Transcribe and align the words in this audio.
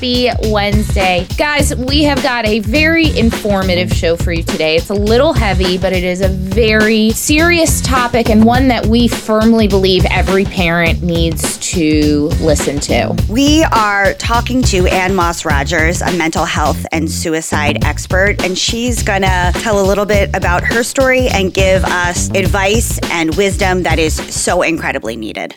Happy 0.00 0.30
Wednesday. 0.44 1.26
Guys, 1.36 1.76
we 1.76 2.04
have 2.04 2.22
got 2.22 2.46
a 2.46 2.60
very 2.60 3.14
informative 3.18 3.92
show 3.92 4.16
for 4.16 4.32
you 4.32 4.42
today. 4.42 4.76
It's 4.76 4.88
a 4.88 4.94
little 4.94 5.34
heavy, 5.34 5.76
but 5.76 5.92
it 5.92 6.04
is 6.04 6.22
a 6.22 6.28
very 6.28 7.10
serious 7.10 7.82
topic 7.82 8.30
and 8.30 8.42
one 8.42 8.68
that 8.68 8.86
we 8.86 9.08
firmly 9.08 9.68
believe 9.68 10.06
every 10.06 10.46
parent 10.46 11.02
needs 11.02 11.58
to 11.72 12.30
listen 12.40 12.80
to. 12.80 13.14
We 13.28 13.62
are 13.64 14.14
talking 14.14 14.62
to 14.62 14.86
Ann 14.86 15.14
Moss 15.14 15.44
Rogers, 15.44 16.00
a 16.00 16.16
mental 16.16 16.46
health 16.46 16.86
and 16.92 17.10
suicide 17.10 17.84
expert, 17.84 18.42
and 18.42 18.56
she's 18.56 19.02
going 19.02 19.20
to 19.20 19.52
tell 19.56 19.84
a 19.84 19.86
little 19.86 20.06
bit 20.06 20.34
about 20.34 20.64
her 20.64 20.82
story 20.82 21.28
and 21.28 21.52
give 21.52 21.84
us 21.84 22.30
advice 22.30 22.98
and 23.10 23.36
wisdom 23.36 23.82
that 23.82 23.98
is 23.98 24.14
so 24.34 24.62
incredibly 24.62 25.14
needed. 25.14 25.56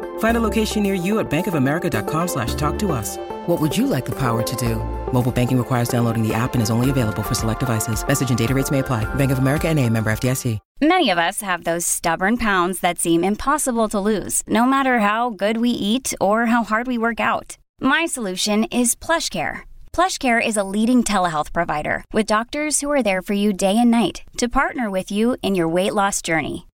Find 0.21 0.37
a 0.37 0.47
location 0.49 0.83
near 0.83 0.93
you 0.93 1.17
at 1.17 1.31
bankofamerica.com 1.31 2.27
slash 2.27 2.53
talk 2.53 2.77
to 2.77 2.91
us. 2.91 3.17
What 3.47 3.59
would 3.59 3.75
you 3.75 3.87
like 3.87 4.05
the 4.05 4.17
power 4.25 4.43
to 4.43 4.55
do? 4.55 4.75
Mobile 5.11 5.31
banking 5.31 5.57
requires 5.57 5.89
downloading 5.89 6.21
the 6.21 6.33
app 6.33 6.53
and 6.53 6.61
is 6.61 6.69
only 6.69 6.91
available 6.91 7.23
for 7.23 7.33
select 7.33 7.59
devices. 7.59 8.07
Message 8.07 8.29
and 8.29 8.37
data 8.37 8.53
rates 8.53 8.69
may 8.69 8.79
apply. 8.79 9.03
Bank 9.15 9.31
of 9.31 9.39
America 9.39 9.67
and 9.67 9.79
a 9.79 9.89
member 9.89 10.11
FDIC. 10.11 10.59
Many 10.79 11.09
of 11.09 11.17
us 11.17 11.41
have 11.41 11.63
those 11.63 11.87
stubborn 11.87 12.37
pounds 12.37 12.81
that 12.81 12.99
seem 12.99 13.23
impossible 13.23 13.89
to 13.89 13.99
lose, 13.99 14.43
no 14.47 14.65
matter 14.65 14.99
how 14.99 15.31
good 15.31 15.57
we 15.57 15.71
eat 15.71 16.13
or 16.21 16.47
how 16.47 16.63
hard 16.63 16.85
we 16.85 16.97
work 16.99 17.19
out. 17.19 17.57
My 17.79 18.05
solution 18.05 18.65
is 18.65 18.95
PlushCare. 18.95 19.61
PlushCare 19.91 20.45
is 20.45 20.57
a 20.57 20.63
leading 20.75 21.03
telehealth 21.03 21.51
provider 21.51 22.03
with 22.13 22.27
doctors 22.27 22.81
who 22.81 22.91
are 22.91 23.03
there 23.03 23.23
for 23.23 23.33
you 23.33 23.53
day 23.53 23.75
and 23.77 23.89
night 23.89 24.21
to 24.37 24.47
partner 24.49 24.89
with 24.89 25.11
you 25.11 25.37
in 25.41 25.55
your 25.55 25.67
weight 25.67 25.93
loss 25.93 26.21
journey. 26.21 26.67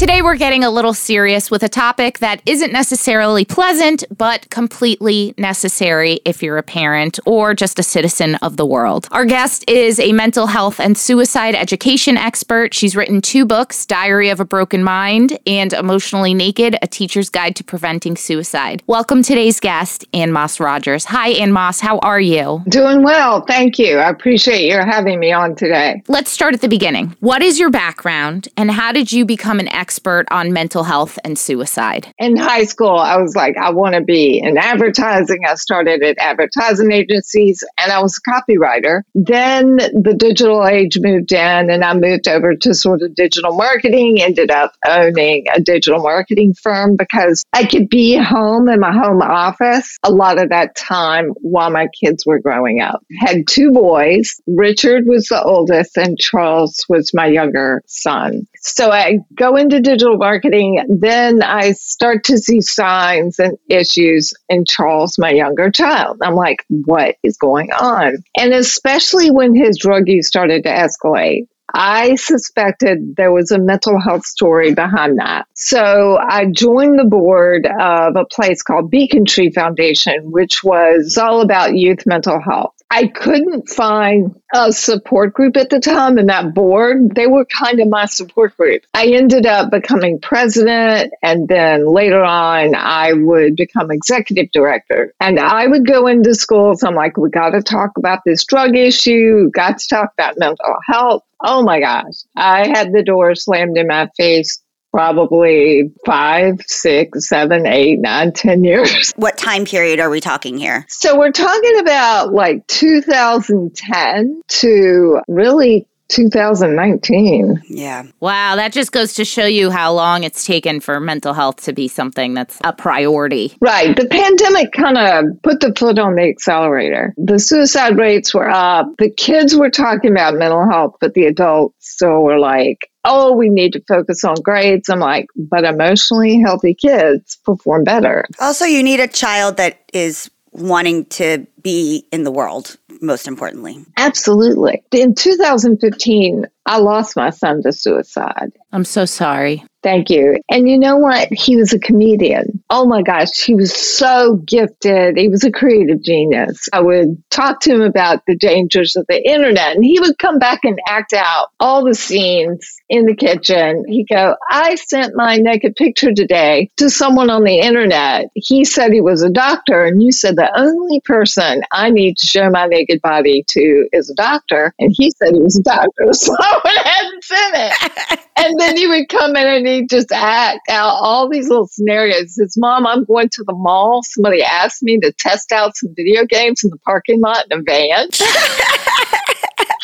Today, 0.00 0.22
we're 0.22 0.36
getting 0.36 0.64
a 0.64 0.70
little 0.70 0.94
serious 0.94 1.50
with 1.50 1.62
a 1.62 1.68
topic 1.68 2.20
that 2.20 2.40
isn't 2.46 2.72
necessarily 2.72 3.44
pleasant, 3.44 4.02
but 4.16 4.48
completely 4.48 5.34
necessary 5.36 6.20
if 6.24 6.42
you're 6.42 6.56
a 6.56 6.62
parent 6.62 7.20
or 7.26 7.52
just 7.52 7.78
a 7.78 7.82
citizen 7.82 8.36
of 8.36 8.56
the 8.56 8.64
world. 8.64 9.08
Our 9.10 9.26
guest 9.26 9.62
is 9.68 10.00
a 10.00 10.12
mental 10.12 10.46
health 10.46 10.80
and 10.80 10.96
suicide 10.96 11.54
education 11.54 12.16
expert. 12.16 12.72
She's 12.72 12.96
written 12.96 13.20
two 13.20 13.44
books 13.44 13.84
Diary 13.84 14.30
of 14.30 14.40
a 14.40 14.44
Broken 14.46 14.82
Mind 14.82 15.38
and 15.46 15.74
Emotionally 15.74 16.32
Naked 16.32 16.78
A 16.80 16.86
Teacher's 16.86 17.28
Guide 17.28 17.54
to 17.56 17.62
Preventing 17.62 18.16
Suicide. 18.16 18.82
Welcome 18.86 19.22
today's 19.22 19.60
guest, 19.60 20.06
Ann 20.14 20.32
Moss 20.32 20.58
Rogers. 20.58 21.04
Hi, 21.04 21.28
Ann 21.32 21.52
Moss. 21.52 21.78
How 21.78 21.98
are 21.98 22.22
you? 22.22 22.62
Doing 22.70 23.02
well. 23.02 23.42
Thank 23.42 23.78
you. 23.78 23.98
I 23.98 24.08
appreciate 24.08 24.64
your 24.64 24.82
having 24.82 25.20
me 25.20 25.30
on 25.30 25.56
today. 25.56 26.02
Let's 26.08 26.30
start 26.30 26.54
at 26.54 26.62
the 26.62 26.68
beginning. 26.68 27.14
What 27.20 27.42
is 27.42 27.58
your 27.58 27.68
background 27.68 28.48
and 28.56 28.70
how 28.70 28.92
did 28.92 29.12
you 29.12 29.26
become 29.26 29.60
an 29.60 29.68
expert? 29.68 29.89
Expert 29.90 30.24
on 30.30 30.52
mental 30.52 30.84
health 30.84 31.18
and 31.24 31.36
suicide? 31.36 32.14
In 32.16 32.36
high 32.36 32.62
school, 32.62 32.96
I 32.96 33.16
was 33.16 33.34
like, 33.34 33.56
I 33.56 33.70
want 33.72 33.96
to 33.96 34.00
be 34.00 34.38
in 34.38 34.56
advertising. 34.56 35.40
I 35.48 35.56
started 35.56 36.00
at 36.04 36.16
advertising 36.20 36.92
agencies 36.92 37.64
and 37.76 37.90
I 37.90 38.00
was 38.00 38.16
a 38.16 38.30
copywriter. 38.30 39.02
Then 39.16 39.78
the 39.78 40.14
digital 40.16 40.64
age 40.64 40.96
moved 41.00 41.32
in 41.32 41.70
and 41.70 41.82
I 41.82 41.94
moved 41.94 42.28
over 42.28 42.54
to 42.54 42.72
sort 42.72 43.02
of 43.02 43.16
digital 43.16 43.52
marketing, 43.56 44.22
ended 44.22 44.52
up 44.52 44.74
owning 44.86 45.46
a 45.52 45.60
digital 45.60 46.00
marketing 46.00 46.54
firm 46.54 46.96
because 46.96 47.42
I 47.52 47.64
could 47.64 47.88
be 47.88 48.16
home 48.16 48.68
in 48.68 48.78
my 48.78 48.92
home 48.92 49.22
office 49.22 49.98
a 50.04 50.12
lot 50.12 50.40
of 50.40 50.50
that 50.50 50.76
time 50.76 51.30
while 51.40 51.70
my 51.70 51.88
kids 52.00 52.24
were 52.24 52.38
growing 52.38 52.80
up. 52.80 53.04
Had 53.18 53.48
two 53.48 53.72
boys. 53.72 54.40
Richard 54.46 55.06
was 55.06 55.26
the 55.26 55.42
oldest 55.42 55.96
and 55.96 56.16
Charles 56.16 56.84
was 56.88 57.12
my 57.12 57.26
younger 57.26 57.82
son. 57.86 58.46
So 58.62 58.90
I 58.90 59.20
go 59.34 59.56
into 59.56 59.80
digital 59.80 60.18
marketing, 60.18 60.84
then 60.88 61.42
I 61.42 61.72
start 61.72 62.24
to 62.24 62.36
see 62.36 62.60
signs 62.60 63.38
and 63.38 63.56
issues 63.68 64.34
in 64.50 64.66
Charles, 64.66 65.18
my 65.18 65.30
younger 65.30 65.70
child. 65.70 66.18
I'm 66.22 66.34
like, 66.34 66.64
what 66.68 67.16
is 67.22 67.38
going 67.38 67.72
on? 67.72 68.18
And 68.36 68.52
especially 68.52 69.30
when 69.30 69.54
his 69.54 69.78
drug 69.78 70.08
use 70.08 70.26
started 70.26 70.64
to 70.64 70.68
escalate. 70.68 71.46
I 71.72 72.16
suspected 72.16 73.16
there 73.16 73.32
was 73.32 73.50
a 73.50 73.58
mental 73.58 74.00
health 74.00 74.26
story 74.26 74.74
behind 74.74 75.18
that. 75.20 75.46
So 75.54 76.18
I 76.18 76.46
joined 76.46 76.98
the 76.98 77.04
board 77.04 77.66
of 77.80 78.16
a 78.16 78.24
place 78.24 78.62
called 78.62 78.90
Beacon 78.90 79.24
Tree 79.24 79.50
Foundation, 79.50 80.32
which 80.32 80.64
was 80.64 81.16
all 81.16 81.40
about 81.40 81.76
youth 81.76 82.06
mental 82.06 82.40
health. 82.40 82.74
I 82.92 83.06
couldn't 83.06 83.68
find 83.68 84.34
a 84.52 84.72
support 84.72 85.32
group 85.32 85.56
at 85.56 85.70
the 85.70 85.78
time, 85.78 86.18
and 86.18 86.28
that 86.28 86.54
board, 86.54 87.14
they 87.14 87.28
were 87.28 87.44
kind 87.44 87.78
of 87.78 87.88
my 87.88 88.06
support 88.06 88.56
group. 88.56 88.82
I 88.94 89.06
ended 89.06 89.46
up 89.46 89.70
becoming 89.70 90.20
president, 90.20 91.12
and 91.22 91.46
then 91.46 91.86
later 91.86 92.22
on, 92.22 92.74
I 92.74 93.12
would 93.12 93.54
become 93.54 93.92
executive 93.92 94.50
director. 94.52 95.14
And 95.20 95.38
I 95.38 95.68
would 95.68 95.86
go 95.86 96.08
into 96.08 96.34
schools. 96.34 96.82
I'm 96.82 96.96
like, 96.96 97.16
we 97.16 97.30
got 97.30 97.50
to 97.50 97.62
talk 97.62 97.96
about 97.96 98.20
this 98.26 98.44
drug 98.44 98.76
issue, 98.76 99.50
got 99.50 99.78
to 99.78 99.88
talk 99.88 100.12
about 100.14 100.38
mental 100.38 100.74
health. 100.86 101.22
Oh 101.42 101.62
my 101.62 101.78
gosh. 101.78 102.24
I 102.36 102.66
had 102.66 102.92
the 102.92 103.04
door 103.04 103.34
slammed 103.36 103.78
in 103.78 103.86
my 103.86 104.10
face 104.16 104.60
probably 104.92 105.92
five, 106.04 106.60
six, 106.66 107.28
seven, 107.28 107.66
eight, 107.66 108.00
nine, 108.00 108.32
ten 108.32 108.64
years. 108.64 109.12
What 109.20 109.36
time 109.36 109.64
period 109.66 110.00
are 110.00 110.08
we 110.08 110.20
talking 110.20 110.56
here? 110.56 110.86
So 110.88 111.18
we're 111.18 111.30
talking 111.30 111.78
about 111.78 112.32
like 112.32 112.66
2010 112.68 114.40
to 114.48 115.20
really 115.28 115.86
2019. 116.10 117.62
Yeah. 117.68 118.04
Wow, 118.20 118.56
that 118.56 118.72
just 118.72 118.92
goes 118.92 119.14
to 119.14 119.24
show 119.24 119.46
you 119.46 119.70
how 119.70 119.92
long 119.92 120.24
it's 120.24 120.44
taken 120.44 120.80
for 120.80 121.00
mental 121.00 121.32
health 121.32 121.62
to 121.64 121.72
be 121.72 121.88
something 121.88 122.34
that's 122.34 122.58
a 122.64 122.72
priority. 122.72 123.56
Right. 123.60 123.96
The 123.96 124.06
pandemic 124.06 124.72
kind 124.72 124.98
of 124.98 125.42
put 125.42 125.60
the 125.60 125.72
foot 125.76 125.98
on 125.98 126.16
the 126.16 126.28
accelerator. 126.28 127.14
The 127.16 127.38
suicide 127.38 127.96
rates 127.96 128.34
were 128.34 128.50
up. 128.50 128.88
The 128.98 129.10
kids 129.10 129.56
were 129.56 129.70
talking 129.70 130.10
about 130.10 130.34
mental 130.34 130.68
health, 130.68 130.96
but 131.00 131.14
the 131.14 131.26
adults 131.26 131.76
still 131.88 132.22
were 132.22 132.38
like, 132.38 132.90
oh, 133.04 133.32
we 133.32 133.48
need 133.48 133.72
to 133.72 133.82
focus 133.88 134.24
on 134.24 134.34
grades. 134.42 134.88
I'm 134.88 134.98
like, 134.98 135.26
but 135.36 135.64
emotionally 135.64 136.40
healthy 136.40 136.74
kids 136.74 137.38
perform 137.44 137.84
better. 137.84 138.26
Also, 138.40 138.64
you 138.64 138.82
need 138.82 139.00
a 139.00 139.08
child 139.08 139.56
that 139.56 139.78
is 139.92 140.30
wanting 140.52 141.04
to 141.06 141.46
be 141.62 142.06
in 142.12 142.24
the 142.24 142.30
world, 142.30 142.76
most 143.00 143.26
importantly. 143.26 143.84
Absolutely. 143.96 144.82
In 144.92 145.14
2015, 145.14 146.46
I 146.66 146.78
lost 146.78 147.16
my 147.16 147.30
son 147.30 147.62
to 147.62 147.72
suicide. 147.72 148.52
I'm 148.72 148.84
so 148.84 149.04
sorry. 149.04 149.64
Thank 149.82 150.10
you. 150.10 150.36
And 150.50 150.68
you 150.68 150.78
know 150.78 150.98
what? 150.98 151.28
He 151.32 151.56
was 151.56 151.72
a 151.72 151.78
comedian. 151.78 152.62
Oh 152.68 152.86
my 152.86 153.00
gosh, 153.02 153.40
he 153.40 153.54
was 153.54 153.74
so 153.74 154.36
gifted. 154.44 155.16
He 155.16 155.28
was 155.28 155.42
a 155.42 155.50
creative 155.50 156.02
genius. 156.02 156.68
I 156.72 156.80
would 156.80 157.20
talk 157.30 157.60
to 157.60 157.74
him 157.74 157.80
about 157.80 158.20
the 158.26 158.36
dangers 158.36 158.94
of 158.94 159.06
the 159.08 159.26
internet, 159.26 159.74
and 159.74 159.84
he 159.84 159.98
would 159.98 160.18
come 160.18 160.38
back 160.38 160.60
and 160.64 160.78
act 160.86 161.14
out 161.14 161.48
all 161.58 161.82
the 161.82 161.94
scenes 161.94 162.76
in 162.90 163.06
the 163.06 163.16
kitchen. 163.16 163.84
He'd 163.88 164.08
go, 164.08 164.36
I 164.50 164.74
sent 164.74 165.16
my 165.16 165.38
naked 165.38 165.76
picture 165.76 166.12
today 166.12 166.68
to 166.76 166.90
someone 166.90 167.30
on 167.30 167.44
the 167.44 167.58
internet. 167.58 168.26
He 168.34 168.66
said 168.66 168.92
he 168.92 169.00
was 169.00 169.22
a 169.22 169.30
doctor, 169.30 169.84
and 169.84 170.02
you 170.02 170.12
said 170.12 170.36
the 170.36 170.52
only 170.54 171.00
person 171.00 171.49
I 171.72 171.90
need 171.90 172.16
to 172.18 172.26
show 172.26 172.50
my 172.50 172.66
naked 172.66 173.00
body 173.02 173.44
to 173.48 173.88
is 173.92 174.10
a 174.10 174.14
doctor. 174.14 174.74
And 174.78 174.92
he 174.96 175.10
said 175.12 175.34
he 175.34 175.40
was 175.40 175.58
a 175.58 175.62
doctor. 175.62 176.10
So 176.20 176.34
I 176.38 176.60
went 176.64 176.76
ahead 176.78 177.04
and 177.12 177.24
sent 177.24 177.54
it. 177.56 178.20
and 178.36 178.60
then 178.60 178.76
he 178.76 178.86
would 178.86 179.08
come 179.08 179.36
in 179.36 179.46
and 179.46 179.66
he'd 179.66 179.88
just 179.88 180.12
act 180.12 180.68
out 180.68 180.96
all 181.00 181.28
these 181.28 181.48
little 181.48 181.66
scenarios. 181.66 182.22
He 182.22 182.28
says, 182.28 182.56
Mom, 182.58 182.86
I'm 182.86 183.04
going 183.04 183.28
to 183.30 183.44
the 183.44 183.54
mall. 183.54 184.02
Somebody 184.02 184.42
asked 184.42 184.82
me 184.82 184.98
to 185.00 185.12
test 185.18 185.52
out 185.52 185.76
some 185.76 185.94
video 185.96 186.26
games 186.26 186.62
in 186.62 186.70
the 186.70 186.78
parking 186.78 187.20
lot 187.20 187.46
in 187.50 187.58
a 187.58 187.62
van. 187.62 188.08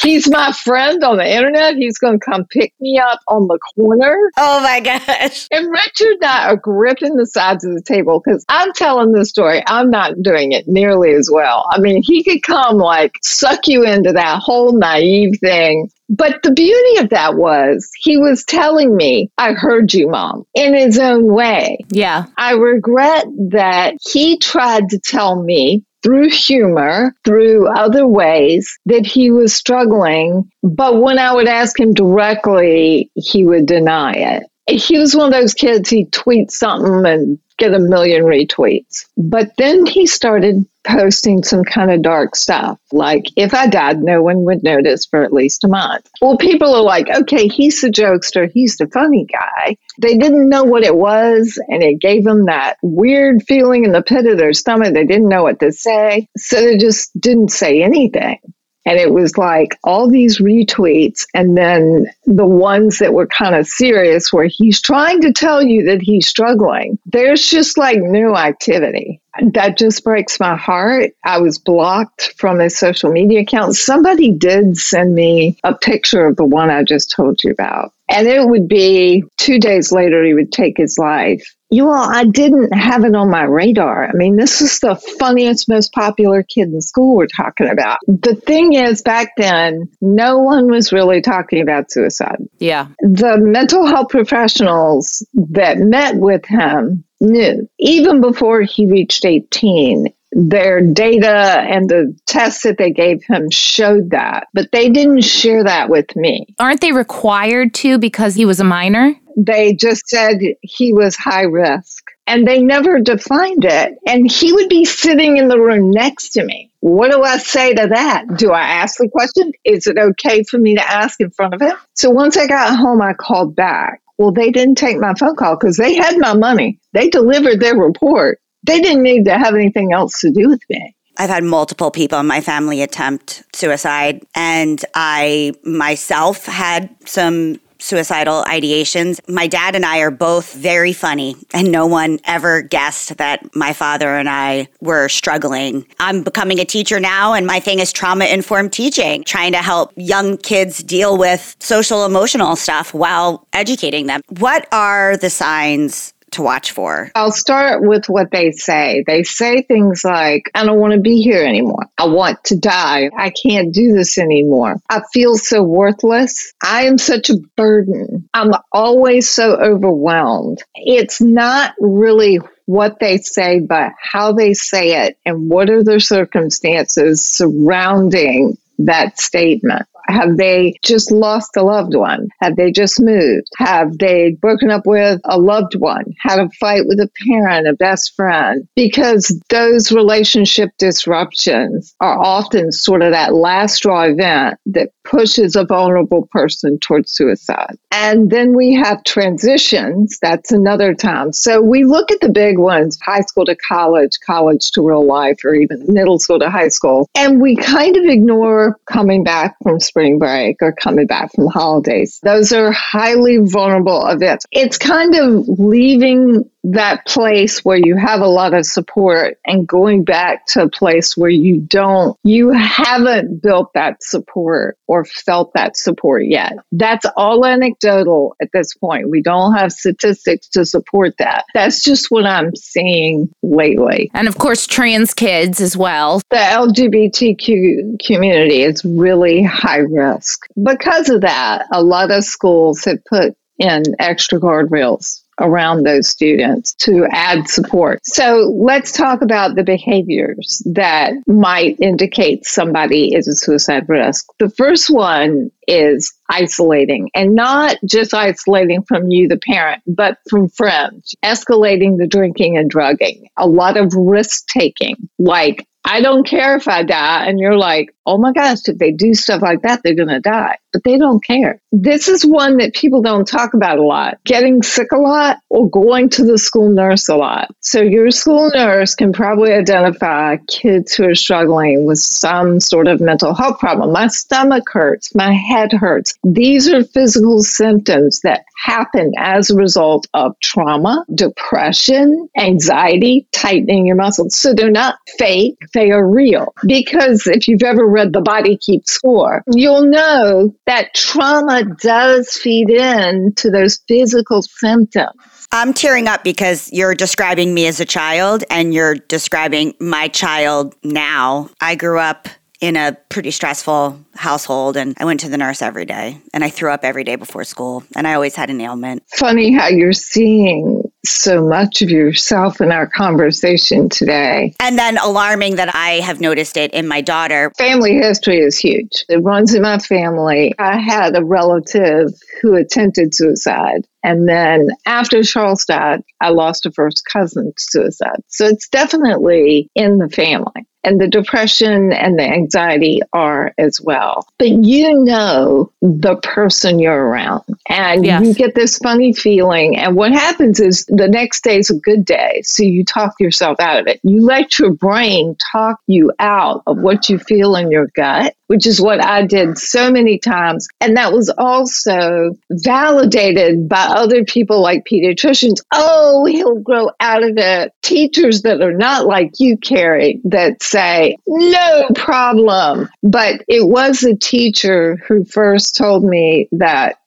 He's 0.06 0.30
my 0.30 0.52
friend 0.52 1.02
on 1.02 1.16
the 1.16 1.28
internet. 1.28 1.74
He's 1.74 1.98
going 1.98 2.20
to 2.20 2.24
come 2.24 2.44
pick 2.44 2.72
me 2.78 2.98
up 2.98 3.20
on 3.26 3.48
the 3.48 3.58
corner. 3.74 4.16
Oh 4.38 4.60
my 4.60 4.78
gosh. 4.78 5.48
And 5.50 5.68
Richard 5.68 6.16
and 6.20 6.24
I 6.24 6.50
are 6.50 6.56
gripping 6.56 7.16
the 7.16 7.26
sides 7.26 7.64
of 7.64 7.74
the 7.74 7.82
table 7.82 8.22
because 8.24 8.44
I'm 8.48 8.72
telling 8.72 9.10
this 9.10 9.30
story. 9.30 9.64
I'm 9.66 9.90
not 9.90 10.22
doing 10.22 10.52
it 10.52 10.68
nearly 10.68 11.12
as 11.14 11.28
well. 11.32 11.66
I 11.72 11.80
mean, 11.80 12.02
he 12.04 12.22
could 12.22 12.42
come 12.44 12.76
like 12.76 13.14
suck 13.22 13.66
you 13.66 13.84
into 13.84 14.12
that 14.12 14.40
whole 14.42 14.78
naive 14.78 15.40
thing. 15.40 15.90
But 16.08 16.40
the 16.44 16.52
beauty 16.52 17.00
of 17.00 17.08
that 17.10 17.34
was 17.34 17.90
he 17.98 18.16
was 18.16 18.44
telling 18.44 18.94
me, 18.94 19.28
I 19.36 19.54
heard 19.54 19.92
you, 19.92 20.08
mom, 20.08 20.46
in 20.54 20.72
his 20.72 21.00
own 21.00 21.26
way. 21.26 21.78
Yeah. 21.90 22.26
I 22.38 22.52
regret 22.52 23.24
that 23.50 23.94
he 24.00 24.38
tried 24.38 24.90
to 24.90 25.00
tell 25.00 25.42
me 25.42 25.82
through 26.06 26.30
humor, 26.30 27.12
through 27.24 27.66
other 27.66 28.06
ways 28.06 28.78
that 28.86 29.04
he 29.04 29.32
was 29.32 29.52
struggling. 29.52 30.48
But 30.62 31.02
when 31.02 31.18
I 31.18 31.34
would 31.34 31.48
ask 31.48 31.80
him 31.80 31.92
directly, 31.92 33.10
he 33.16 33.44
would 33.44 33.66
deny 33.66 34.12
it. 34.12 34.44
He 34.68 35.00
was 35.00 35.16
one 35.16 35.26
of 35.26 35.32
those 35.32 35.52
kids, 35.52 35.90
he'd 35.90 36.12
tweet 36.12 36.52
something 36.52 37.04
and 37.06 37.40
get 37.58 37.74
a 37.74 37.80
million 37.80 38.22
retweets. 38.22 39.06
But 39.16 39.50
then 39.58 39.84
he 39.84 40.06
started 40.06 40.64
posting 40.86 41.42
some 41.42 41.64
kind 41.64 41.90
of 41.90 42.02
dark 42.02 42.36
stuff. 42.36 42.78
Like, 42.92 43.26
if 43.36 43.52
I 43.52 43.66
died, 43.66 44.02
no 44.02 44.22
one 44.22 44.44
would 44.44 44.62
notice 44.62 45.04
for 45.06 45.22
at 45.22 45.32
least 45.32 45.64
a 45.64 45.68
month. 45.68 46.08
Well, 46.20 46.36
people 46.36 46.74
are 46.74 46.82
like, 46.82 47.08
okay, 47.10 47.48
he's 47.48 47.80
the 47.80 47.88
jokester, 47.88 48.50
he's 48.52 48.76
the 48.76 48.86
funny 48.88 49.26
guy. 49.26 49.76
They 50.00 50.16
didn't 50.16 50.48
know 50.48 50.64
what 50.64 50.84
it 50.84 50.96
was, 50.96 51.60
and 51.68 51.82
it 51.82 52.00
gave 52.00 52.24
them 52.24 52.46
that 52.46 52.76
weird 52.82 53.42
feeling 53.42 53.84
in 53.84 53.92
the 53.92 54.02
pit 54.02 54.26
of 54.26 54.38
their 54.38 54.52
stomach. 54.52 54.94
They 54.94 55.04
didn't 55.04 55.28
know 55.28 55.42
what 55.42 55.60
to 55.60 55.72
say, 55.72 56.28
so 56.36 56.60
they 56.60 56.76
just 56.76 57.10
didn't 57.20 57.50
say 57.50 57.82
anything. 57.82 58.38
And 58.84 59.00
it 59.00 59.12
was 59.12 59.36
like 59.36 59.76
all 59.82 60.08
these 60.08 60.38
retweets, 60.38 61.26
and 61.34 61.56
then 61.56 62.06
the 62.24 62.46
ones 62.46 63.00
that 63.00 63.12
were 63.12 63.26
kind 63.26 63.56
of 63.56 63.66
serious, 63.66 64.32
where 64.32 64.48
he's 64.48 64.80
trying 64.80 65.20
to 65.22 65.32
tell 65.32 65.60
you 65.60 65.84
that 65.86 66.00
he's 66.00 66.28
struggling. 66.28 66.96
There's 67.04 67.44
just 67.44 67.76
like 67.76 67.98
new 67.98 68.36
activity. 68.36 69.20
That 69.52 69.76
just 69.76 70.04
breaks 70.04 70.40
my 70.40 70.56
heart. 70.56 71.12
I 71.24 71.38
was 71.38 71.58
blocked 71.58 72.34
from 72.38 72.58
his 72.58 72.78
social 72.78 73.10
media 73.10 73.40
account. 73.40 73.76
Somebody 73.76 74.32
did 74.32 74.76
send 74.76 75.14
me 75.14 75.58
a 75.64 75.74
picture 75.74 76.26
of 76.26 76.36
the 76.36 76.44
one 76.44 76.70
I 76.70 76.82
just 76.82 77.10
told 77.10 77.40
you 77.42 77.50
about. 77.50 77.92
And 78.08 78.28
it 78.28 78.48
would 78.48 78.68
be 78.68 79.24
two 79.36 79.58
days 79.58 79.90
later, 79.92 80.24
he 80.24 80.34
would 80.34 80.52
take 80.52 80.76
his 80.76 80.96
life. 80.98 81.55
You 81.70 81.88
all, 81.88 82.08
I 82.08 82.24
didn't 82.24 82.72
have 82.72 83.04
it 83.04 83.14
on 83.14 83.30
my 83.30 83.42
radar. 83.42 84.08
I 84.08 84.12
mean, 84.12 84.36
this 84.36 84.60
is 84.60 84.78
the 84.78 84.94
funniest, 85.18 85.68
most 85.68 85.92
popular 85.92 86.42
kid 86.42 86.68
in 86.68 86.80
school 86.80 87.16
we're 87.16 87.26
talking 87.26 87.68
about. 87.68 87.98
The 88.06 88.36
thing 88.36 88.74
is, 88.74 89.02
back 89.02 89.32
then, 89.36 89.88
no 90.00 90.38
one 90.38 90.70
was 90.70 90.92
really 90.92 91.20
talking 91.20 91.60
about 91.60 91.90
suicide. 91.90 92.38
Yeah. 92.58 92.88
The 93.00 93.36
mental 93.38 93.86
health 93.86 94.10
professionals 94.10 95.26
that 95.34 95.78
met 95.78 96.16
with 96.16 96.46
him 96.46 97.04
knew, 97.20 97.68
even 97.80 98.20
before 98.20 98.62
he 98.62 98.86
reached 98.86 99.24
18, 99.24 100.06
their 100.32 100.82
data 100.82 101.60
and 101.60 101.88
the 101.88 102.16
tests 102.26 102.62
that 102.64 102.78
they 102.78 102.90
gave 102.90 103.24
him 103.24 103.50
showed 103.50 104.10
that, 104.10 104.48
but 104.52 104.70
they 104.70 104.90
didn't 104.90 105.22
share 105.22 105.64
that 105.64 105.88
with 105.88 106.14
me. 106.14 106.46
Aren't 106.58 106.80
they 106.80 106.92
required 106.92 107.74
to 107.74 107.98
because 107.98 108.34
he 108.34 108.44
was 108.44 108.60
a 108.60 108.64
minor? 108.64 109.14
They 109.36 109.74
just 109.74 110.08
said 110.08 110.38
he 110.62 110.92
was 110.92 111.14
high 111.14 111.42
risk 111.42 112.04
and 112.26 112.46
they 112.46 112.62
never 112.62 113.00
defined 113.00 113.64
it. 113.64 113.98
And 114.06 114.30
he 114.30 114.52
would 114.52 114.68
be 114.68 114.84
sitting 114.84 115.36
in 115.36 115.48
the 115.48 115.60
room 115.60 115.90
next 115.90 116.30
to 116.30 116.44
me. 116.44 116.72
What 116.80 117.10
do 117.10 117.22
I 117.22 117.38
say 117.38 117.74
to 117.74 117.88
that? 117.88 118.24
Do 118.36 118.52
I 118.52 118.62
ask 118.62 118.98
the 118.98 119.08
question? 119.08 119.52
Is 119.64 119.86
it 119.86 119.98
okay 119.98 120.42
for 120.44 120.58
me 120.58 120.74
to 120.76 120.90
ask 120.90 121.20
in 121.20 121.30
front 121.30 121.54
of 121.54 121.60
him? 121.60 121.76
So 121.94 122.10
once 122.10 122.36
I 122.36 122.46
got 122.46 122.76
home, 122.76 123.02
I 123.02 123.12
called 123.12 123.54
back. 123.54 124.00
Well, 124.18 124.32
they 124.32 124.50
didn't 124.50 124.76
take 124.76 124.98
my 124.98 125.14
phone 125.14 125.36
call 125.36 125.56
because 125.56 125.76
they 125.76 125.94
had 125.94 126.16
my 126.18 126.34
money. 126.34 126.78
They 126.92 127.10
delivered 127.10 127.60
their 127.60 127.76
report. 127.76 128.40
They 128.62 128.80
didn't 128.80 129.02
need 129.02 129.26
to 129.26 129.36
have 129.36 129.54
anything 129.54 129.92
else 129.92 130.20
to 130.20 130.30
do 130.30 130.48
with 130.48 130.62
me. 130.70 130.94
I've 131.18 131.30
had 131.30 131.44
multiple 131.44 131.90
people 131.90 132.18
in 132.20 132.26
my 132.26 132.40
family 132.40 132.82
attempt 132.82 133.42
suicide, 133.54 134.22
and 134.34 134.84
I 134.94 135.52
myself 135.64 136.44
had 136.44 136.94
some 137.06 137.58
suicidal 137.78 138.44
ideations. 138.44 139.20
My 139.28 139.46
dad 139.46 139.74
and 139.74 139.84
I 139.84 139.98
are 139.98 140.10
both 140.10 140.54
very 140.54 140.92
funny, 140.92 141.36
and 141.52 141.70
no 141.70 141.86
one 141.86 142.18
ever 142.24 142.62
guessed 142.62 143.16
that 143.16 143.54
my 143.54 143.72
father 143.72 144.16
and 144.16 144.28
I 144.28 144.68
were 144.80 145.08
struggling. 145.08 145.86
I'm 146.00 146.22
becoming 146.22 146.58
a 146.58 146.64
teacher 146.64 147.00
now, 147.00 147.34
and 147.34 147.46
my 147.46 147.60
thing 147.60 147.78
is 147.78 147.92
trauma 147.92 148.26
informed 148.26 148.72
teaching, 148.72 149.24
trying 149.24 149.52
to 149.52 149.58
help 149.58 149.92
young 149.96 150.36
kids 150.38 150.82
deal 150.82 151.16
with 151.16 151.56
social 151.60 152.04
emotional 152.04 152.56
stuff 152.56 152.94
while 152.94 153.46
educating 153.52 154.06
them. 154.06 154.22
What 154.28 154.66
are 154.72 155.16
the 155.16 155.30
signs 155.30 156.12
to 156.36 156.42
watch 156.42 156.72
for? 156.72 157.10
I'll 157.14 157.32
start 157.32 157.82
with 157.82 158.06
what 158.06 158.30
they 158.30 158.52
say. 158.52 159.04
They 159.06 159.22
say 159.24 159.62
things 159.62 160.04
like, 160.04 160.50
I 160.54 160.64
don't 160.64 160.78
want 160.78 160.94
to 160.94 161.00
be 161.00 161.20
here 161.20 161.44
anymore. 161.44 161.86
I 161.98 162.06
want 162.06 162.44
to 162.44 162.56
die. 162.56 163.10
I 163.16 163.30
can't 163.30 163.74
do 163.74 163.92
this 163.92 164.16
anymore. 164.18 164.76
I 164.88 165.02
feel 165.12 165.36
so 165.36 165.62
worthless. 165.62 166.54
I 166.62 166.84
am 166.84 166.98
such 166.98 167.30
a 167.30 167.36
burden. 167.56 168.28
I'm 168.32 168.52
always 168.72 169.28
so 169.28 169.56
overwhelmed. 169.56 170.62
It's 170.74 171.20
not 171.20 171.74
really 171.80 172.40
what 172.66 172.98
they 173.00 173.18
say, 173.18 173.60
but 173.60 173.92
how 174.00 174.32
they 174.32 174.54
say 174.54 175.06
it 175.06 175.18
and 175.24 175.48
what 175.48 175.70
are 175.70 175.84
the 175.84 176.00
circumstances 176.00 177.24
surrounding 177.24 178.58
that 178.78 179.18
statement. 179.18 179.86
Have 180.08 180.36
they 180.36 180.74
just 180.82 181.10
lost 181.10 181.56
a 181.56 181.62
loved 181.62 181.94
one? 181.94 182.28
Have 182.40 182.56
they 182.56 182.70
just 182.70 183.00
moved? 183.00 183.48
Have 183.56 183.98
they 183.98 184.36
broken 184.40 184.70
up 184.70 184.86
with 184.86 185.20
a 185.24 185.38
loved 185.38 185.74
one? 185.76 186.04
Had 186.20 186.38
a 186.38 186.48
fight 186.60 186.86
with 186.86 187.00
a 187.00 187.10
parent, 187.26 187.66
a 187.66 187.74
best 187.74 188.14
friend? 188.14 188.66
Because 188.74 189.40
those 189.48 189.92
relationship 189.92 190.70
disruptions 190.78 191.94
are 192.00 192.18
often 192.18 192.72
sort 192.72 193.02
of 193.02 193.12
that 193.12 193.34
last 193.34 193.76
straw 193.76 194.02
event 194.02 194.58
that 194.66 194.90
pushes 195.04 195.56
a 195.56 195.64
vulnerable 195.64 196.28
person 196.32 196.78
towards 196.80 197.12
suicide. 197.12 197.76
And 197.92 198.30
then 198.30 198.54
we 198.54 198.74
have 198.74 199.04
transitions. 199.04 200.18
That's 200.20 200.52
another 200.52 200.94
time. 200.94 201.32
So 201.32 201.62
we 201.62 201.84
look 201.84 202.10
at 202.10 202.20
the 202.20 202.28
big 202.28 202.58
ones 202.58 202.98
high 203.02 203.20
school 203.20 203.46
to 203.46 203.56
college, 203.56 204.18
college 204.24 204.70
to 204.72 204.86
real 204.86 205.06
life, 205.06 205.38
or 205.44 205.54
even 205.54 205.84
middle 205.88 206.18
school 206.18 206.38
to 206.40 206.50
high 206.50 206.68
school. 206.68 207.08
And 207.14 207.40
we 207.40 207.56
kind 207.56 207.96
of 207.96 208.04
ignore 208.04 208.78
coming 208.86 209.24
back 209.24 209.56
from 209.62 209.80
spring 209.96 210.18
break 210.18 210.58
or 210.60 210.72
coming 210.72 211.06
back 211.06 211.32
from 211.32 211.46
holidays. 211.46 212.20
Those 212.22 212.52
are 212.52 212.70
highly 212.70 213.38
vulnerable 213.38 214.06
events. 214.06 214.44
It's 214.52 214.76
kind 214.76 215.14
of 215.14 215.48
leaving 215.48 216.44
that 216.72 217.06
place 217.06 217.64
where 217.64 217.78
you 217.78 217.96
have 217.96 218.20
a 218.20 218.26
lot 218.26 218.52
of 218.52 218.66
support 218.66 219.38
and 219.46 219.68
going 219.68 220.02
back 220.02 220.46
to 220.46 220.62
a 220.62 220.68
place 220.68 221.16
where 221.16 221.30
you 221.30 221.60
don't, 221.60 222.18
you 222.24 222.50
haven't 222.50 223.40
built 223.40 223.72
that 223.74 224.02
support 224.02 224.76
or 224.88 225.04
felt 225.04 225.52
that 225.54 225.76
support 225.76 226.24
yet. 226.26 226.54
That's 226.72 227.06
all 227.16 227.46
anecdotal 227.46 228.34
at 228.42 228.50
this 228.52 228.74
point. 228.74 229.10
We 229.10 229.22
don't 229.22 229.54
have 229.54 229.70
statistics 229.70 230.48
to 230.48 230.66
support 230.66 231.14
that. 231.18 231.44
That's 231.54 231.84
just 231.84 232.10
what 232.10 232.26
I'm 232.26 232.54
seeing 232.56 233.30
lately. 233.44 234.10
And 234.12 234.26
of 234.26 234.38
course, 234.38 234.66
trans 234.66 235.14
kids 235.14 235.60
as 235.60 235.76
well. 235.76 236.20
The 236.30 236.36
LGBTQ 236.36 238.04
community 238.04 238.62
is 238.62 238.84
really 238.84 239.44
high 239.44 239.78
risk. 239.78 240.46
Because 240.60 241.10
of 241.10 241.20
that, 241.20 241.66
a 241.72 241.82
lot 241.82 242.10
of 242.10 242.24
schools 242.24 242.84
have 242.84 243.04
put 243.04 243.36
in 243.58 243.82
extra 243.98 244.38
guardrails 244.40 245.22
around 245.40 245.84
those 245.84 246.08
students 246.08 246.74
to 246.74 247.06
add 247.10 247.48
support. 247.48 248.04
So 248.04 248.52
let's 248.56 248.92
talk 248.92 249.22
about 249.22 249.54
the 249.54 249.64
behaviors 249.64 250.62
that 250.66 251.12
might 251.26 251.78
indicate 251.80 252.46
somebody 252.46 253.14
is 253.14 253.28
a 253.28 253.34
suicide 253.34 253.88
risk. 253.88 254.26
The 254.38 254.50
first 254.50 254.90
one 254.90 255.50
is 255.68 256.14
isolating 256.28 257.10
and 257.14 257.34
not 257.34 257.76
just 257.84 258.14
isolating 258.14 258.82
from 258.82 259.10
you, 259.10 259.28
the 259.28 259.38
parent, 259.38 259.82
but 259.86 260.18
from 260.28 260.48
friends, 260.48 261.14
escalating 261.24 261.98
the 261.98 262.06
drinking 262.06 262.56
and 262.56 262.70
drugging, 262.70 263.28
a 263.36 263.46
lot 263.46 263.76
of 263.76 263.92
risk 263.94 264.46
taking, 264.46 265.08
like 265.18 265.66
I 265.88 266.00
don't 266.00 266.26
care 266.26 266.56
if 266.56 266.66
I 266.66 266.82
die. 266.82 267.26
And 267.26 267.38
you're 267.38 267.56
like, 267.56 267.94
oh 268.06 268.18
my 268.18 268.32
gosh, 268.32 268.58
if 268.66 268.76
they 268.76 268.90
do 268.90 269.14
stuff 269.14 269.40
like 269.40 269.62
that, 269.62 269.82
they're 269.84 269.94
going 269.94 270.08
to 270.08 270.20
die. 270.20 270.58
But 270.76 270.84
they 270.84 270.98
don't 270.98 271.24
care. 271.24 271.58
This 271.72 272.06
is 272.06 272.26
one 272.26 272.58
that 272.58 272.74
people 272.74 273.00
don't 273.00 273.26
talk 273.26 273.54
about 273.54 273.78
a 273.78 273.82
lot 273.82 274.18
getting 274.26 274.62
sick 274.62 274.92
a 274.92 274.98
lot 274.98 275.38
or 275.48 275.70
going 275.70 276.10
to 276.10 276.24
the 276.24 276.36
school 276.36 276.68
nurse 276.68 277.08
a 277.08 277.16
lot. 277.16 277.50
So 277.60 277.80
your 277.80 278.10
school 278.10 278.50
nurse 278.54 278.94
can 278.94 279.10
probably 279.14 279.54
identify 279.54 280.36
kids 280.48 280.92
who 280.92 281.08
are 281.08 281.14
struggling 281.14 281.86
with 281.86 281.98
some 281.98 282.60
sort 282.60 282.88
of 282.88 283.00
mental 283.00 283.34
health 283.34 283.58
problem. 283.58 283.92
My 283.92 284.08
stomach 284.08 284.64
hurts, 284.70 285.14
my 285.14 285.32
head 285.32 285.72
hurts. 285.72 286.12
These 286.24 286.68
are 286.68 286.84
physical 286.84 287.42
symptoms 287.42 288.20
that 288.20 288.44
happen 288.62 289.12
as 289.16 289.48
a 289.48 289.56
result 289.56 290.06
of 290.12 290.38
trauma, 290.42 291.06
depression, 291.14 292.28
anxiety, 292.36 293.26
tightening 293.32 293.86
your 293.86 293.96
muscles. 293.96 294.36
So 294.36 294.52
they're 294.52 294.70
not 294.70 294.96
fake, 295.18 295.56
they 295.72 295.90
are 295.90 296.06
real. 296.06 296.52
Because 296.66 297.26
if 297.26 297.48
you've 297.48 297.62
ever 297.62 297.86
read 297.86 298.12
The 298.12 298.20
Body 298.20 298.58
Keeps 298.58 298.92
Score, 298.92 299.42
you'll 299.52 299.86
know 299.86 300.54
that 300.66 300.94
trauma 300.94 301.64
does 301.80 302.32
feed 302.32 302.70
in 302.70 303.32
to 303.36 303.50
those 303.50 303.78
physical 303.88 304.42
symptoms. 304.42 305.14
I'm 305.52 305.72
tearing 305.72 306.08
up 306.08 306.24
because 306.24 306.70
you're 306.72 306.94
describing 306.94 307.54
me 307.54 307.66
as 307.66 307.80
a 307.80 307.84
child 307.84 308.44
and 308.50 308.74
you're 308.74 308.96
describing 308.96 309.74
my 309.80 310.08
child 310.08 310.74
now. 310.82 311.50
I 311.60 311.76
grew 311.76 311.98
up 311.98 312.28
in 312.60 312.76
a 312.76 312.96
pretty 313.10 313.30
stressful 313.30 313.98
household 314.14 314.76
and 314.76 314.96
I 314.98 315.04
went 315.04 315.20
to 315.20 315.28
the 315.28 315.38
nurse 315.38 315.62
every 315.62 315.84
day 315.84 316.20
and 316.32 316.42
I 316.42 316.50
threw 316.50 316.70
up 316.70 316.84
every 316.84 317.04
day 317.04 317.16
before 317.16 317.44
school 317.44 317.84
and 317.94 318.06
I 318.06 318.14
always 318.14 318.34
had 318.34 318.50
an 318.50 318.60
ailment. 318.60 319.04
Funny 319.08 319.52
how 319.52 319.68
you're 319.68 319.92
seeing 319.92 320.85
so 321.08 321.46
much 321.46 321.82
of 321.82 321.90
yourself 321.90 322.60
in 322.60 322.72
our 322.72 322.86
conversation 322.86 323.88
today. 323.88 324.54
And 324.60 324.78
then 324.78 324.98
alarming 324.98 325.56
that 325.56 325.74
I 325.74 326.00
have 326.00 326.20
noticed 326.20 326.56
it 326.56 326.72
in 326.72 326.88
my 326.88 327.00
daughter. 327.00 327.52
Family 327.58 327.94
history 327.94 328.38
is 328.38 328.58
huge. 328.58 329.04
It 329.08 329.22
runs 329.22 329.54
in 329.54 329.62
my 329.62 329.78
family. 329.78 330.54
I 330.58 330.78
had 330.78 331.16
a 331.16 331.24
relative 331.24 332.10
who 332.40 332.54
attempted 332.54 333.14
suicide. 333.14 333.86
And 334.02 334.28
then 334.28 334.68
after 334.86 335.22
Charles 335.22 335.64
died, 335.64 336.02
I 336.20 336.28
lost 336.30 336.66
a 336.66 336.70
first 336.70 337.02
cousin 337.10 337.46
to 337.46 337.52
suicide. 337.56 338.20
So 338.28 338.46
it's 338.46 338.68
definitely 338.68 339.70
in 339.74 339.98
the 339.98 340.08
family 340.08 340.66
and 340.86 341.00
the 341.00 341.08
depression 341.08 341.92
and 341.92 342.16
the 342.16 342.22
anxiety 342.22 343.00
are 343.12 343.52
as 343.58 343.80
well. 343.82 344.26
But 344.38 344.64
you 344.64 345.04
know 345.04 345.72
the 345.82 346.16
person 346.16 346.78
you're 346.78 346.94
around, 346.94 347.42
and 347.68 348.04
yes. 348.04 348.24
you 348.24 348.34
get 348.34 348.54
this 348.54 348.78
funny 348.78 349.12
feeling. 349.12 349.76
And 349.76 349.96
what 349.96 350.12
happens 350.12 350.60
is 350.60 350.84
the 350.86 351.08
next 351.08 351.44
day 351.44 351.58
is 351.58 351.70
a 351.70 351.78
good 351.78 352.04
day. 352.04 352.42
So 352.44 352.62
you 352.62 352.84
talk 352.84 353.14
yourself 353.18 353.58
out 353.60 353.80
of 353.80 353.86
it. 353.86 354.00
You 354.02 354.22
let 354.22 354.58
your 354.58 354.72
brain 354.72 355.36
talk 355.52 355.80
you 355.86 356.12
out 356.18 356.62
of 356.66 356.78
what 356.78 357.08
you 357.08 357.18
feel 357.18 357.56
in 357.56 357.70
your 357.70 357.88
gut 357.94 358.34
which 358.46 358.66
is 358.66 358.80
what 358.80 359.04
I 359.04 359.26
did 359.26 359.58
so 359.58 359.90
many 359.90 360.18
times. 360.18 360.68
And 360.80 360.96
that 360.96 361.12
was 361.12 361.32
also 361.36 362.36
validated 362.50 363.68
by 363.68 363.84
other 363.84 364.24
people 364.24 364.62
like 364.62 364.86
pediatricians. 364.90 365.60
Oh, 365.72 366.24
he'll 366.26 366.60
grow 366.60 366.90
out 367.00 367.22
of 367.22 367.34
it. 367.36 367.72
Teachers 367.82 368.42
that 368.42 368.62
are 368.62 368.72
not 368.72 369.06
like 369.06 369.32
you, 369.38 369.56
Carrie, 369.56 370.20
that 370.24 370.62
say, 370.62 371.16
no 371.26 371.88
problem. 371.94 372.88
But 373.02 373.42
it 373.48 373.66
was 373.66 374.02
a 374.02 374.16
teacher 374.16 374.96
who 375.08 375.24
first 375.24 375.76
told 375.76 376.04
me 376.04 376.48
that 376.52 376.98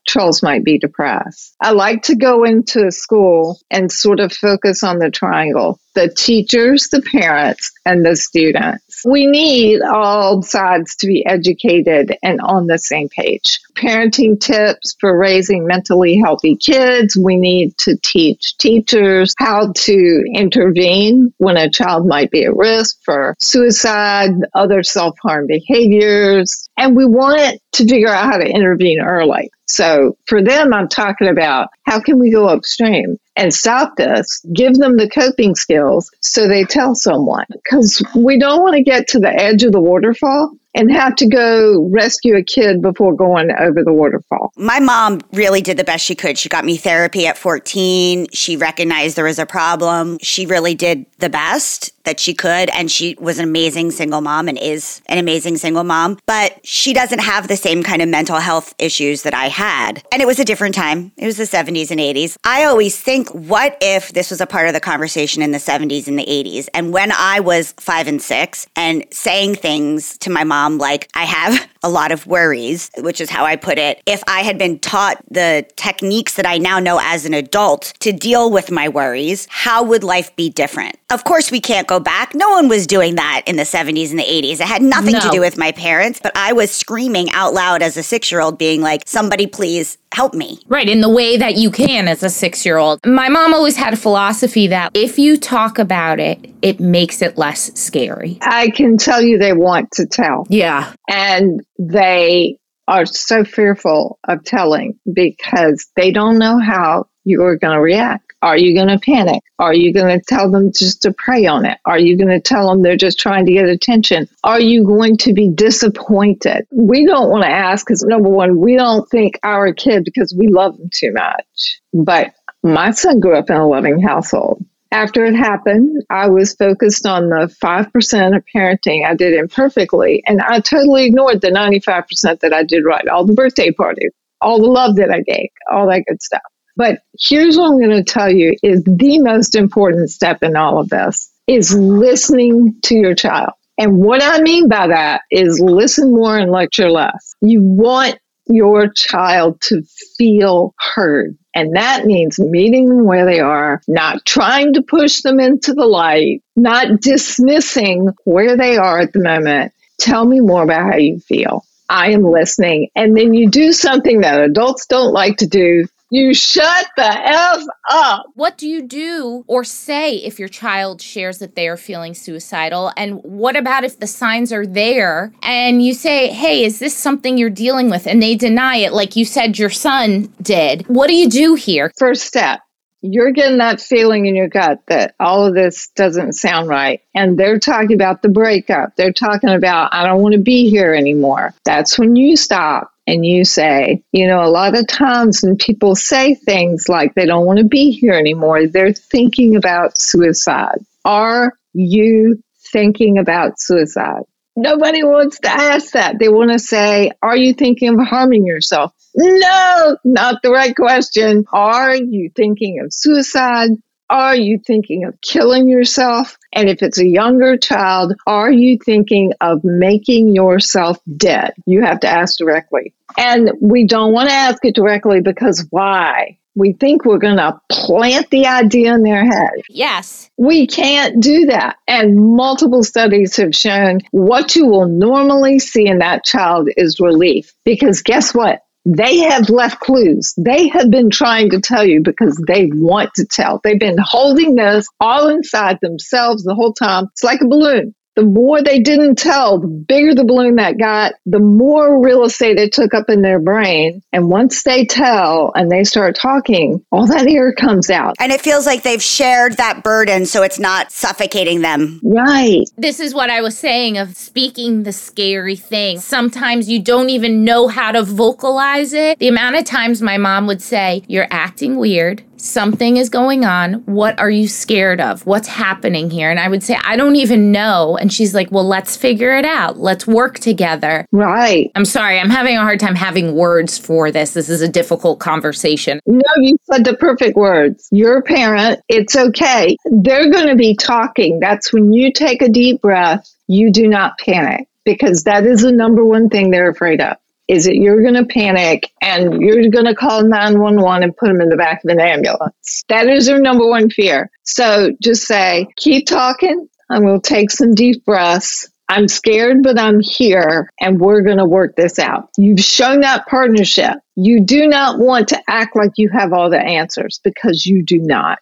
Might 0.42 0.64
be 0.64 0.78
depressed. 0.78 1.56
I 1.62 1.72
like 1.72 2.04
to 2.04 2.16
go 2.16 2.44
into 2.44 2.86
a 2.86 2.92
school 2.92 3.60
and 3.70 3.92
sort 3.92 4.20
of 4.20 4.34
focus 4.34 4.84
on 4.84 5.00
the 5.00 5.12
triangle 5.12 5.80
the 6.00 6.08
teachers, 6.10 6.88
the 6.92 7.02
parents, 7.02 7.72
and 7.86 8.06
the 8.06 8.16
students. 8.16 9.02
We 9.06 9.28
need 9.28 9.82
all 9.82 10.42
sides 10.42 10.96
to 10.98 11.08
be 11.08 11.26
educated 11.26 12.16
and 12.24 12.40
on 12.42 12.68
the 12.68 12.78
same 12.78 13.10
page. 13.10 13.60
Parenting 13.76 14.40
tips 14.40 14.96
for 15.00 15.18
raising 15.18 15.66
mentally 15.66 16.18
healthy 16.18 16.56
kids. 16.56 17.18
We 17.18 17.38
need 17.38 17.78
to 17.80 17.98
teach 18.04 18.58
teachers 18.58 19.34
how 19.40 19.74
to 19.74 20.24
intervene 20.34 21.34
when 21.38 21.58
a 21.58 21.70
child 21.70 22.08
might 22.08 22.32
be 22.32 22.46
at 22.46 22.56
risk 22.56 22.98
for 23.04 23.36
suicide, 23.40 24.32
other 24.54 24.84
self 24.84 25.18
harm 25.22 25.48
behaviors. 25.48 26.70
And 26.78 26.96
we 26.96 27.06
want 27.06 27.60
to 27.74 27.86
figure 27.86 28.10
out 28.10 28.32
how 28.32 28.38
to 28.38 28.48
intervene 28.48 29.02
early. 29.02 29.50
So 29.70 30.18
for 30.26 30.44
them, 30.44 30.74
I'm 30.74 30.88
talking 30.88 31.28
about 31.28 31.70
how 31.86 32.00
can 32.00 32.20
we 32.20 32.32
go 32.32 32.48
upstream 32.48 33.18
and 33.36 33.54
stop 33.54 33.96
this, 33.96 34.44
give 34.54 34.74
them 34.74 34.98
the 34.98 35.10
coping 35.10 35.56
skills 35.56 36.12
so 36.22 36.48
they 36.48 36.64
tell 36.66 36.96
someone. 36.96 37.46
Because 37.52 38.04
we 38.16 38.40
don't 38.40 38.62
want 38.62 38.76
to 38.76 38.84
get 38.84 39.08
to 39.10 39.20
the 39.20 39.32
edge 39.32 39.64
of 39.64 39.72
the 39.72 39.80
waterfall 39.80 40.52
and 40.76 40.92
have 40.92 41.16
to 41.16 41.28
go 41.28 41.88
rescue 41.92 42.36
a 42.36 42.44
kid 42.44 42.82
before 42.82 43.14
going 43.14 43.50
over 43.60 43.84
the 43.84 43.94
waterfall. 43.94 44.52
My 44.56 44.80
mom 44.80 45.22
really 45.34 45.62
did 45.62 45.78
the 45.78 45.84
best 45.84 46.04
she 46.04 46.16
could. 46.16 46.38
She 46.38 46.50
got 46.50 46.66
me 46.66 46.78
therapy 46.78 47.28
at 47.28 47.38
14. 47.38 48.28
She 48.34 48.58
recognized 48.58 49.16
there 49.16 49.26
was 49.26 49.40
a 49.40 49.46
problem. 49.46 50.18
She 50.22 50.46
really 50.46 50.76
did 50.76 51.06
the 51.20 51.30
best 51.30 51.92
that 52.10 52.20
she 52.20 52.34
could. 52.34 52.72
And 52.72 52.90
she 52.90 53.16
was 53.20 53.38
an 53.38 53.44
amazing 53.44 53.92
single 53.92 54.22
mom 54.22 54.48
and 54.48 54.58
is 54.58 55.02
an 55.06 55.20
amazing 55.20 55.58
single 55.58 55.84
mom. 55.84 56.18
But 56.26 56.60
she 56.66 56.92
doesn't 56.92 57.20
have 57.20 57.48
the 57.48 57.56
same 57.56 57.84
kind 57.84 58.02
of 58.02 58.10
mental 58.10 58.38
health 58.38 58.74
issues 58.80 59.22
that 59.22 59.36
I 59.36 59.48
had. 59.48 60.04
And 60.12 60.22
it 60.22 60.26
was 60.26 60.40
a 60.40 60.46
different 60.46 60.74
time. 60.74 61.12
It 61.18 61.28
was 61.28 61.38
the 61.38 61.44
70s 61.44 61.92
and 61.92 62.00
80s. 62.00 62.36
I 62.44 62.64
always 62.64 63.00
think, 63.00 63.30
what 63.30 63.78
if 63.80 64.12
this 64.14 64.32
was 64.32 64.42
a 64.42 64.48
part 64.48 64.68
of 64.68 64.74
the 64.74 64.80
conversation 64.80 65.44
in 65.44 65.52
the 65.52 65.60
70s 65.60 66.08
and 66.08 66.18
the 66.18 66.26
80s? 66.26 66.68
And 66.74 66.92
when 66.92 67.12
I 67.12 67.42
was 67.42 67.74
five 67.74 68.08
and 68.08 68.20
six 68.20 68.66
and 68.76 69.06
saying 69.12 69.56
things 69.56 70.18
to 70.20 70.32
my 70.32 70.44
mom, 70.44 70.80
like, 70.80 71.10
I 71.14 71.26
have 71.26 71.70
a 71.84 71.90
lot 71.90 72.12
of 72.12 72.26
worries, 72.26 72.90
which 72.98 73.22
is 73.22 73.30
how 73.30 73.46
I 73.46 73.56
put 73.56 73.78
it. 73.78 74.02
If 74.08 74.24
I 74.28 74.42
had 74.42 74.58
been 74.58 74.80
taught 74.80 75.24
the 75.30 75.66
techniques 75.76 76.36
that 76.36 76.46
I 76.46 76.58
now 76.58 76.80
know 76.80 77.00
as 77.02 77.26
an 77.26 77.34
adult 77.34 77.94
to 78.00 78.12
deal 78.12 78.52
with 78.52 78.72
my 78.72 78.90
worries, 78.90 79.48
how 79.50 79.84
would 79.84 80.04
life 80.04 80.36
be 80.36 80.50
different? 80.50 80.98
Of 81.12 81.24
course, 81.24 81.52
we 81.52 81.62
can't 81.62 81.88
go 81.88 81.99
back. 82.00 82.34
No 82.34 82.50
one 82.50 82.68
was 82.68 82.88
doing 82.88 83.16
that 83.16 83.44
in 83.46 83.56
the 83.56 83.64
70s 83.64 84.10
and 84.12 84.20
the 84.20 84.24
80s. 84.24 84.54
It 84.54 84.62
had 84.62 84.82
nothing 84.82 85.14
no. 85.14 85.20
to 85.20 85.30
do 85.30 85.40
with 85.40 85.58
my 85.58 85.72
parents, 85.72 86.20
but 86.22 86.32
I 86.36 86.54
was 86.54 86.72
screaming 86.72 87.30
out 87.32 87.54
loud 87.54 87.82
as 87.82 87.98
a 87.98 88.04
six 88.04 88.32
year 88.32 88.42
old, 88.42 88.58
being 88.58 88.82
like, 88.82 89.04
somebody 89.06 89.48
please 89.48 89.98
help 90.12 90.34
me. 90.34 90.60
Right, 90.68 90.90
in 90.90 91.02
the 91.02 91.10
way 91.10 91.38
that 91.38 91.56
you 91.56 91.72
can 91.72 92.08
as 92.08 92.24
a 92.24 92.30
six 92.30 92.66
year 92.66 92.78
old. 92.78 93.00
My 93.06 93.30
mom 93.30 93.54
always 93.54 93.76
had 93.76 93.94
a 93.94 93.98
philosophy 93.98 94.68
that 94.68 94.92
if 94.94 95.20
you 95.20 95.38
talk 95.38 95.80
about 95.80 96.20
it, 96.20 96.50
it 96.62 96.80
makes 96.80 97.22
it 97.22 97.38
less 97.38 97.78
scary. 97.80 98.38
I 98.42 98.70
can 98.70 98.98
tell 98.98 99.22
you 99.22 99.38
they 99.38 99.54
want 99.54 99.92
to 99.94 100.06
tell. 100.06 100.46
Yeah. 100.50 100.94
And 101.10 101.62
they 101.78 102.58
are 102.88 103.06
so 103.06 103.44
fearful 103.44 104.18
of 104.28 104.44
telling 104.44 105.00
because 105.12 105.88
they 105.96 106.12
don't 106.12 106.40
know 106.40 106.60
how 106.60 107.06
you're 107.24 107.56
going 107.56 107.76
to 107.76 107.82
react. 107.82 108.29
Are 108.42 108.58
you 108.58 108.74
going 108.74 108.88
to 108.88 109.00
panic? 109.00 109.44
Are 109.60 109.74
you 109.74 109.94
going 109.94 110.18
to 110.18 110.24
tell 110.26 110.50
them 110.50 110.72
just 110.72 111.02
to 111.02 111.14
pray 111.14 111.46
on 111.46 111.66
it? 111.66 111.78
Are 111.86 112.00
you 112.00 112.18
going 112.18 112.30
to 112.30 112.40
tell 112.40 112.70
them 112.70 112.82
they're 112.82 112.96
just 112.96 113.20
trying 113.20 113.46
to 113.46 113.52
get 113.52 113.68
attention? 113.68 114.30
Are 114.44 114.62
you 114.62 114.86
going 114.86 115.18
to 115.18 115.34
be 115.34 115.50
disappointed? 115.50 116.66
We 116.72 117.06
don't 117.06 117.30
want 117.30 117.44
to 117.44 117.50
ask 117.50 117.86
because, 117.86 118.02
number 118.04 118.30
one, 118.30 118.60
we 118.60 118.78
don't 118.78 119.10
think 119.10 119.40
our 119.44 119.74
kid 119.74 120.06
because 120.06 120.34
we 120.38 120.48
love 120.48 120.78
them 120.78 120.90
too 120.94 121.12
much. 121.12 121.82
But 121.94 122.34
my 122.64 122.92
son 122.92 123.20
grew 123.20 123.38
up 123.38 123.50
in 123.50 123.58
a 123.58 123.68
loving 123.68 124.02
household. 124.02 124.64
After 124.92 125.24
it 125.26 125.36
happened, 125.36 126.04
I 126.10 126.30
was 126.30 126.56
focused 126.56 127.06
on 127.06 127.30
the 127.30 127.54
5% 127.64 128.36
of 128.36 128.44
parenting 128.56 129.06
I 129.06 129.14
did 129.14 129.36
imperfectly, 129.36 130.24
and 130.26 130.42
I 130.42 130.62
totally 130.62 131.06
ignored 131.06 131.42
the 131.42 131.50
95% 131.52 132.40
that 132.40 132.54
I 132.54 132.64
did 132.64 132.84
right, 132.86 133.08
all 133.08 133.24
the 133.24 133.34
birthday 133.34 133.72
parties, 133.72 134.12
all 134.42 134.60
the 134.60 134.68
love 134.68 134.96
that 134.96 135.12
I 135.12 135.22
gave, 135.22 135.50
all 135.72 135.88
that 135.90 136.06
good 136.08 136.22
stuff. 136.24 136.42
But 136.80 137.02
here's 137.20 137.58
what 137.58 137.72
I'm 137.72 137.78
going 137.78 137.90
to 137.90 138.06
tell 138.06 138.32
you 138.32 138.56
is 138.64 138.82
the 138.86 139.20
most 139.20 139.58
important 139.58 140.10
step 140.12 140.42
in 140.44 140.56
all 140.56 140.80
of 140.80 140.88
this 140.88 141.30
is 141.46 141.76
listening 141.76 142.78
to 142.84 142.96
your 142.96 143.16
child. 143.16 143.52
And 143.78 143.98
what 143.98 144.24
I 144.24 144.40
mean 144.40 144.70
by 144.70 144.88
that 144.88 145.24
is 145.30 145.60
listen 145.60 146.14
more 146.14 146.38
and 146.38 146.50
lecture 146.50 146.90
less. 146.90 147.36
You 147.42 147.62
want 147.62 148.18
your 148.48 148.88
child 148.88 149.60
to 149.64 149.84
feel 150.18 150.74
heard. 150.96 151.38
And 151.54 151.76
that 151.76 152.06
means 152.06 152.40
meeting 152.40 152.88
them 152.88 153.04
where 153.04 153.26
they 153.26 153.42
are, 153.42 153.82
not 153.90 154.26
trying 154.26 154.72
to 154.76 154.82
push 154.82 155.20
them 155.20 155.42
into 155.42 155.74
the 155.74 155.86
light, 155.86 156.42
not 156.56 157.02
dismissing 157.02 158.08
where 158.24 158.56
they 158.56 158.78
are 158.78 159.02
at 159.02 159.12
the 159.12 159.22
moment. 159.22 159.74
Tell 160.00 160.26
me 160.26 160.40
more 160.40 160.64
about 160.64 160.94
how 160.94 160.98
you 160.98 161.20
feel. 161.20 161.66
I 161.90 162.12
am 162.12 162.24
listening. 162.24 162.88
And 162.96 163.18
then 163.18 163.34
you 163.34 163.50
do 163.50 163.74
something 163.74 164.22
that 164.22 164.40
adults 164.40 164.86
don't 164.86 165.12
like 165.12 165.38
to 165.38 165.48
do 165.48 165.86
You 166.12 166.34
shut 166.34 166.88
the 166.98 167.04
F 167.04 167.64
up. 167.92 168.26
What 168.34 168.58
do 168.58 168.68
you 168.68 168.82
do 168.82 169.44
or 169.48 169.64
say 169.64 170.16
if 170.16 170.40
your 170.40 170.48
child 170.48 171.04
shares 171.04 171.38
that 171.38 171.56
they 171.56 171.68
are 171.68 171.78
feeling 171.78 172.16
suicidal? 172.16 172.92
And 172.98 173.22
what 173.24 173.56
about 173.56 173.84
if 173.84 174.00
the 174.00 174.08
signs 174.08 174.52
are 174.52 174.66
there 174.66 175.32
and 175.44 175.84
you 175.84 175.94
say, 175.94 176.30
hey, 176.30 176.64
is 176.64 176.80
this 176.80 176.96
something 176.96 177.38
you're 177.38 177.52
dealing 177.52 177.92
with? 177.92 178.08
And 178.08 178.24
they 178.24 178.36
deny 178.36 178.78
it, 178.78 178.94
like 178.94 179.16
you 179.16 179.24
said 179.24 179.60
your 179.60 179.70
son 179.70 180.34
did. 180.42 180.88
What 180.88 181.08
do 181.08 181.16
you 181.16 181.30
do 181.30 181.54
here? 181.54 181.92
First 181.98 182.24
step 182.24 182.62
you're 183.02 183.32
getting 183.32 183.60
that 183.60 183.80
feeling 183.80 184.26
in 184.26 184.36
your 184.36 184.50
gut 184.50 184.82
that 184.88 185.16
all 185.20 185.46
of 185.46 185.56
this 185.56 185.90
doesn't 185.96 186.34
sound 186.34 186.68
right. 186.68 187.02
And 187.16 187.38
they're 187.38 187.60
talking 187.60 187.94
about 187.94 188.22
the 188.22 188.30
breakup. 188.30 188.96
They're 188.96 189.14
talking 189.14 189.50
about, 189.50 189.94
I 189.94 190.06
don't 190.06 190.22
want 190.22 190.34
to 190.34 190.40
be 190.42 190.70
here 190.70 190.94
anymore. 190.94 191.54
That's 191.64 191.98
when 191.98 192.16
you 192.16 192.36
stop 192.36 192.92
and 193.10 193.26
you 193.26 193.44
say, 193.44 194.04
you 194.12 194.28
know, 194.28 194.44
a 194.44 194.50
lot 194.50 194.78
of 194.78 194.88
times 194.88 195.42
when 195.42 195.58
people 195.58 195.96
say 195.96 196.36
things 196.36 196.86
like 196.88 197.16
they 197.16 197.26
don't 197.26 197.46
want 197.46 197.58
to 197.58 197.66
be 197.66 197.92
here 197.92 198.14
anymore, 198.14 198.68
they're 198.68 198.94
thinking 198.94 199.56
about 199.56 200.00
suicide. 200.00 200.78
Are 201.04 201.54
you 201.74 202.44
thinking 202.72 203.18
about 203.18 203.60
suicide? 203.60 204.24
Nobody 204.56 205.04
wants 205.04 205.40
to 205.40 205.50
ask 205.50 205.94
that. 205.94 206.20
They 206.20 206.30
want 206.30 206.52
to 206.52 206.60
say, 206.60 207.12
Are 207.22 207.38
you 207.38 207.54
thinking 207.54 208.00
of 208.00 208.08
harming 208.08 208.46
yourself? 208.46 208.94
No, 209.16 209.98
not 210.04 210.42
the 210.44 210.52
right 210.52 210.76
question. 210.76 211.46
Are 211.52 211.96
you 211.96 212.30
thinking 212.36 212.82
of 212.84 212.94
suicide? 212.94 213.70
Are 214.10 214.36
you 214.36 214.60
thinking 214.60 215.06
of 215.06 215.20
killing 215.22 215.70
yourself? 215.70 216.38
And 216.54 216.68
if 216.68 216.82
it's 216.82 216.98
a 216.98 217.06
younger 217.06 217.58
child, 217.58 218.14
are 218.26 218.52
you 218.52 218.78
thinking 218.84 219.34
of 219.40 219.64
making 219.64 220.34
yourself 220.34 220.98
dead? 221.16 221.54
You 221.66 221.84
have 221.84 222.00
to 222.02 222.08
ask 222.08 222.38
directly. 222.38 222.94
And 223.18 223.52
we 223.62 223.86
don't 223.86 224.14
want 224.14 224.30
to 224.30 224.36
ask 224.36 224.64
it 224.66 224.76
directly 224.76 225.22
because 225.22 225.68
why? 225.70 226.38
We 226.56 226.74
think 226.74 227.06
we're 227.06 227.20
going 227.20 227.38
to 227.38 227.62
plant 227.70 228.32
the 228.32 228.48
idea 228.48 228.94
in 228.94 229.04
their 229.04 229.24
head. 229.24 229.62
Yes. 229.70 230.30
We 230.38 230.66
can't 230.68 231.22
do 231.22 231.46
that. 231.46 231.78
And 231.88 232.36
multiple 232.36 232.84
studies 232.84 233.38
have 233.38 233.56
shown 233.56 234.00
what 234.12 234.56
you 234.56 234.66
will 234.66 234.88
normally 234.88 235.60
see 235.60 235.88
in 235.88 236.00
that 236.00 236.26
child 236.26 236.70
is 236.76 237.00
relief. 237.00 237.54
Because 237.64 238.02
guess 238.02 238.34
what? 238.34 238.64
They 238.86 239.18
have 239.20 239.50
left 239.50 239.80
clues. 239.80 240.34
They 240.38 240.68
have 240.70 240.90
been 240.90 241.10
trying 241.10 241.50
to 241.52 241.62
tell 241.62 241.86
you 241.86 242.02
because 242.02 242.42
they 242.48 242.70
want 242.74 243.12
to 243.16 243.26
tell. 243.26 243.60
They've 243.64 243.80
been 243.80 243.98
holding 244.00 244.56
this 244.56 244.88
all 245.00 245.28
inside 245.28 245.80
themselves 245.82 246.44
the 246.44 246.56
whole 246.56 246.74
time. 246.74 247.08
It's 247.12 247.24
like 247.24 247.42
a 247.42 247.48
balloon 247.48 247.94
the 248.20 248.26
more 248.26 248.62
they 248.62 248.80
didn't 248.80 249.16
tell, 249.16 249.60
the 249.60 249.68
bigger 249.68 250.14
the 250.14 250.26
balloon 250.26 250.56
that 250.56 250.78
got, 250.78 251.14
the 251.26 251.40
more 251.40 252.04
real 252.04 252.26
estate 252.26 252.60
it 252.60 252.74
took 252.74 252.94
up 252.94 253.10
in 253.10 253.22
their 253.22 253.40
brain. 253.40 254.02
And 254.12 254.30
once 254.30 254.64
they 254.64 254.86
tell 254.86 255.54
and 255.56 255.72
they 255.72 255.86
start 255.86 256.18
talking, 256.18 256.84
all 256.92 257.08
that 257.08 257.28
air 257.28 257.54
comes 257.54 257.90
out. 257.90 258.16
And 258.20 258.34
it 258.34 258.42
feels 258.42 258.66
like 258.66 258.84
they've 258.84 259.02
shared 259.02 259.54
that 259.54 259.86
burden 259.86 260.26
so 260.26 260.44
it's 260.44 260.60
not 260.60 260.92
suffocating 260.92 261.62
them. 261.62 262.02
Right. 262.04 262.66
This 262.76 263.00
is 263.00 263.14
what 263.14 263.30
I 263.30 263.40
was 263.40 263.58
saying 263.58 263.98
of 263.98 264.18
speaking 264.18 264.84
the 264.84 264.92
scary 264.92 265.56
thing. 265.56 266.02
Sometimes 266.02 266.70
you 266.70 266.82
don't 266.82 267.10
even 267.10 267.46
know 267.46 267.70
how 267.70 267.94
to 267.94 268.04
vocalize 268.04 268.92
it. 268.92 269.18
The 269.20 269.30
amount 269.30 269.56
of 269.56 269.64
times 269.64 270.02
my 270.02 270.18
mom 270.18 270.46
would 270.48 270.62
say, 270.62 271.04
You're 271.08 271.28
acting 271.32 271.78
weird 271.78 272.24
something 272.42 272.98
is 272.98 273.10
going 273.10 273.46
on. 273.46 273.76
What 273.86 274.20
are 274.20 274.30
you 274.30 274.48
scared 274.48 275.02
of? 275.02 275.26
What's 275.26 275.48
happening 275.48 276.10
here? 276.10 276.30
And 276.30 276.40
I 276.40 276.48
would 276.48 276.64
say, 276.64 276.78
I 276.84 276.96
don't 276.96 277.16
even 277.16 277.52
know. 277.52 277.98
And 277.98 278.12
she's 278.12 278.34
like, 278.34 278.52
Well, 278.52 278.68
let's 278.68 278.96
figure 278.96 279.36
it 279.38 279.46
out. 279.46 279.80
Let's 279.80 280.08
work 280.08 280.40
together. 280.40 281.06
Right. 281.12 281.72
I'm 281.76 281.86
sorry, 281.86 282.20
I'm 282.20 282.30
having 282.30 282.58
a 282.58 282.62
hard 282.62 282.80
time 282.80 282.96
having 282.96 283.36
words 283.36 283.78
for 283.78 284.12
this. 284.12 284.34
This 284.34 284.50
is 284.50 284.62
a 284.62 284.68
difficult 284.68 285.20
conversation. 285.20 286.00
No, 286.06 286.22
you 286.38 286.58
said 286.72 286.86
the 286.86 286.96
perfect 286.96 287.36
words. 287.36 287.88
You're 287.92 288.18
a 288.18 288.24
parent. 288.24 288.82
It's 288.90 289.16
okay. 289.16 289.78
They're 289.86 290.32
going 290.32 290.48
to 290.48 290.56
be 290.56 290.76
talking. 290.76 291.40
That's 291.40 291.74
when 291.74 291.94
you 291.94 292.12
take 292.12 292.42
a 292.42 292.50
deep 292.50 292.82
breath, 292.82 293.30
you 293.48 293.72
do 293.72 293.88
not 293.88 294.18
panic 294.20 294.68
because 294.86 295.24
that 295.24 295.46
is 295.46 295.62
the 295.62 295.72
number 295.72 296.04
one 296.04 296.30
thing 296.30 296.52
they're 296.52 296.70
afraid 296.70 297.02
of 297.02 297.18
is 297.50 297.66
that 297.66 297.76
you're 297.76 298.04
going 298.04 298.14
to 298.14 298.26
panic 298.26 298.92
and 299.02 299.42
you're 299.42 299.70
going 299.70 299.86
to 299.86 299.96
call 299.96 300.24
911 300.24 301.04
and 301.04 301.18
put 301.18 301.28
them 301.28 301.42
in 301.42 301.50
the 301.50 301.58
back 301.58 301.84
of 301.84 301.90
an 301.90 302.00
ambulance. 302.00 302.86
That 302.90 303.08
is 303.08 303.26
their 303.26 303.42
number 303.42 303.68
one 303.68 303.90
fear. 303.90 304.30
So 304.44 304.92
just 305.02 305.24
say, 305.24 305.68
keep 305.76 306.06
talking. 306.06 306.70
I'm 306.92 307.04
going 307.04 307.20
to 307.20 307.28
take 307.28 307.50
some 307.50 307.74
deep 307.74 308.06
breaths. 308.06 308.70
I'm 308.88 309.08
scared, 309.08 309.58
but 309.64 309.80
I'm 309.80 310.00
here 310.00 310.72
and 310.80 311.00
we're 311.00 311.22
going 311.22 311.38
to 311.38 311.46
work 311.46 311.76
this 311.76 312.00
out. 312.00 312.30
You've 312.38 312.60
shown 312.60 313.02
that 313.02 313.28
partnership. 313.28 313.98
You 314.16 314.42
do 314.42 314.68
not 314.68 315.00
want 315.00 315.30
to 315.30 315.42
act 315.48 315.76
like 315.76 315.92
you 315.98 316.10
have 316.10 316.34
all 316.34 316.50
the 316.50 316.60
answers 316.60 317.20
because 317.24 317.66
you 317.66 317.84
do 317.84 318.00
not. 318.00 318.40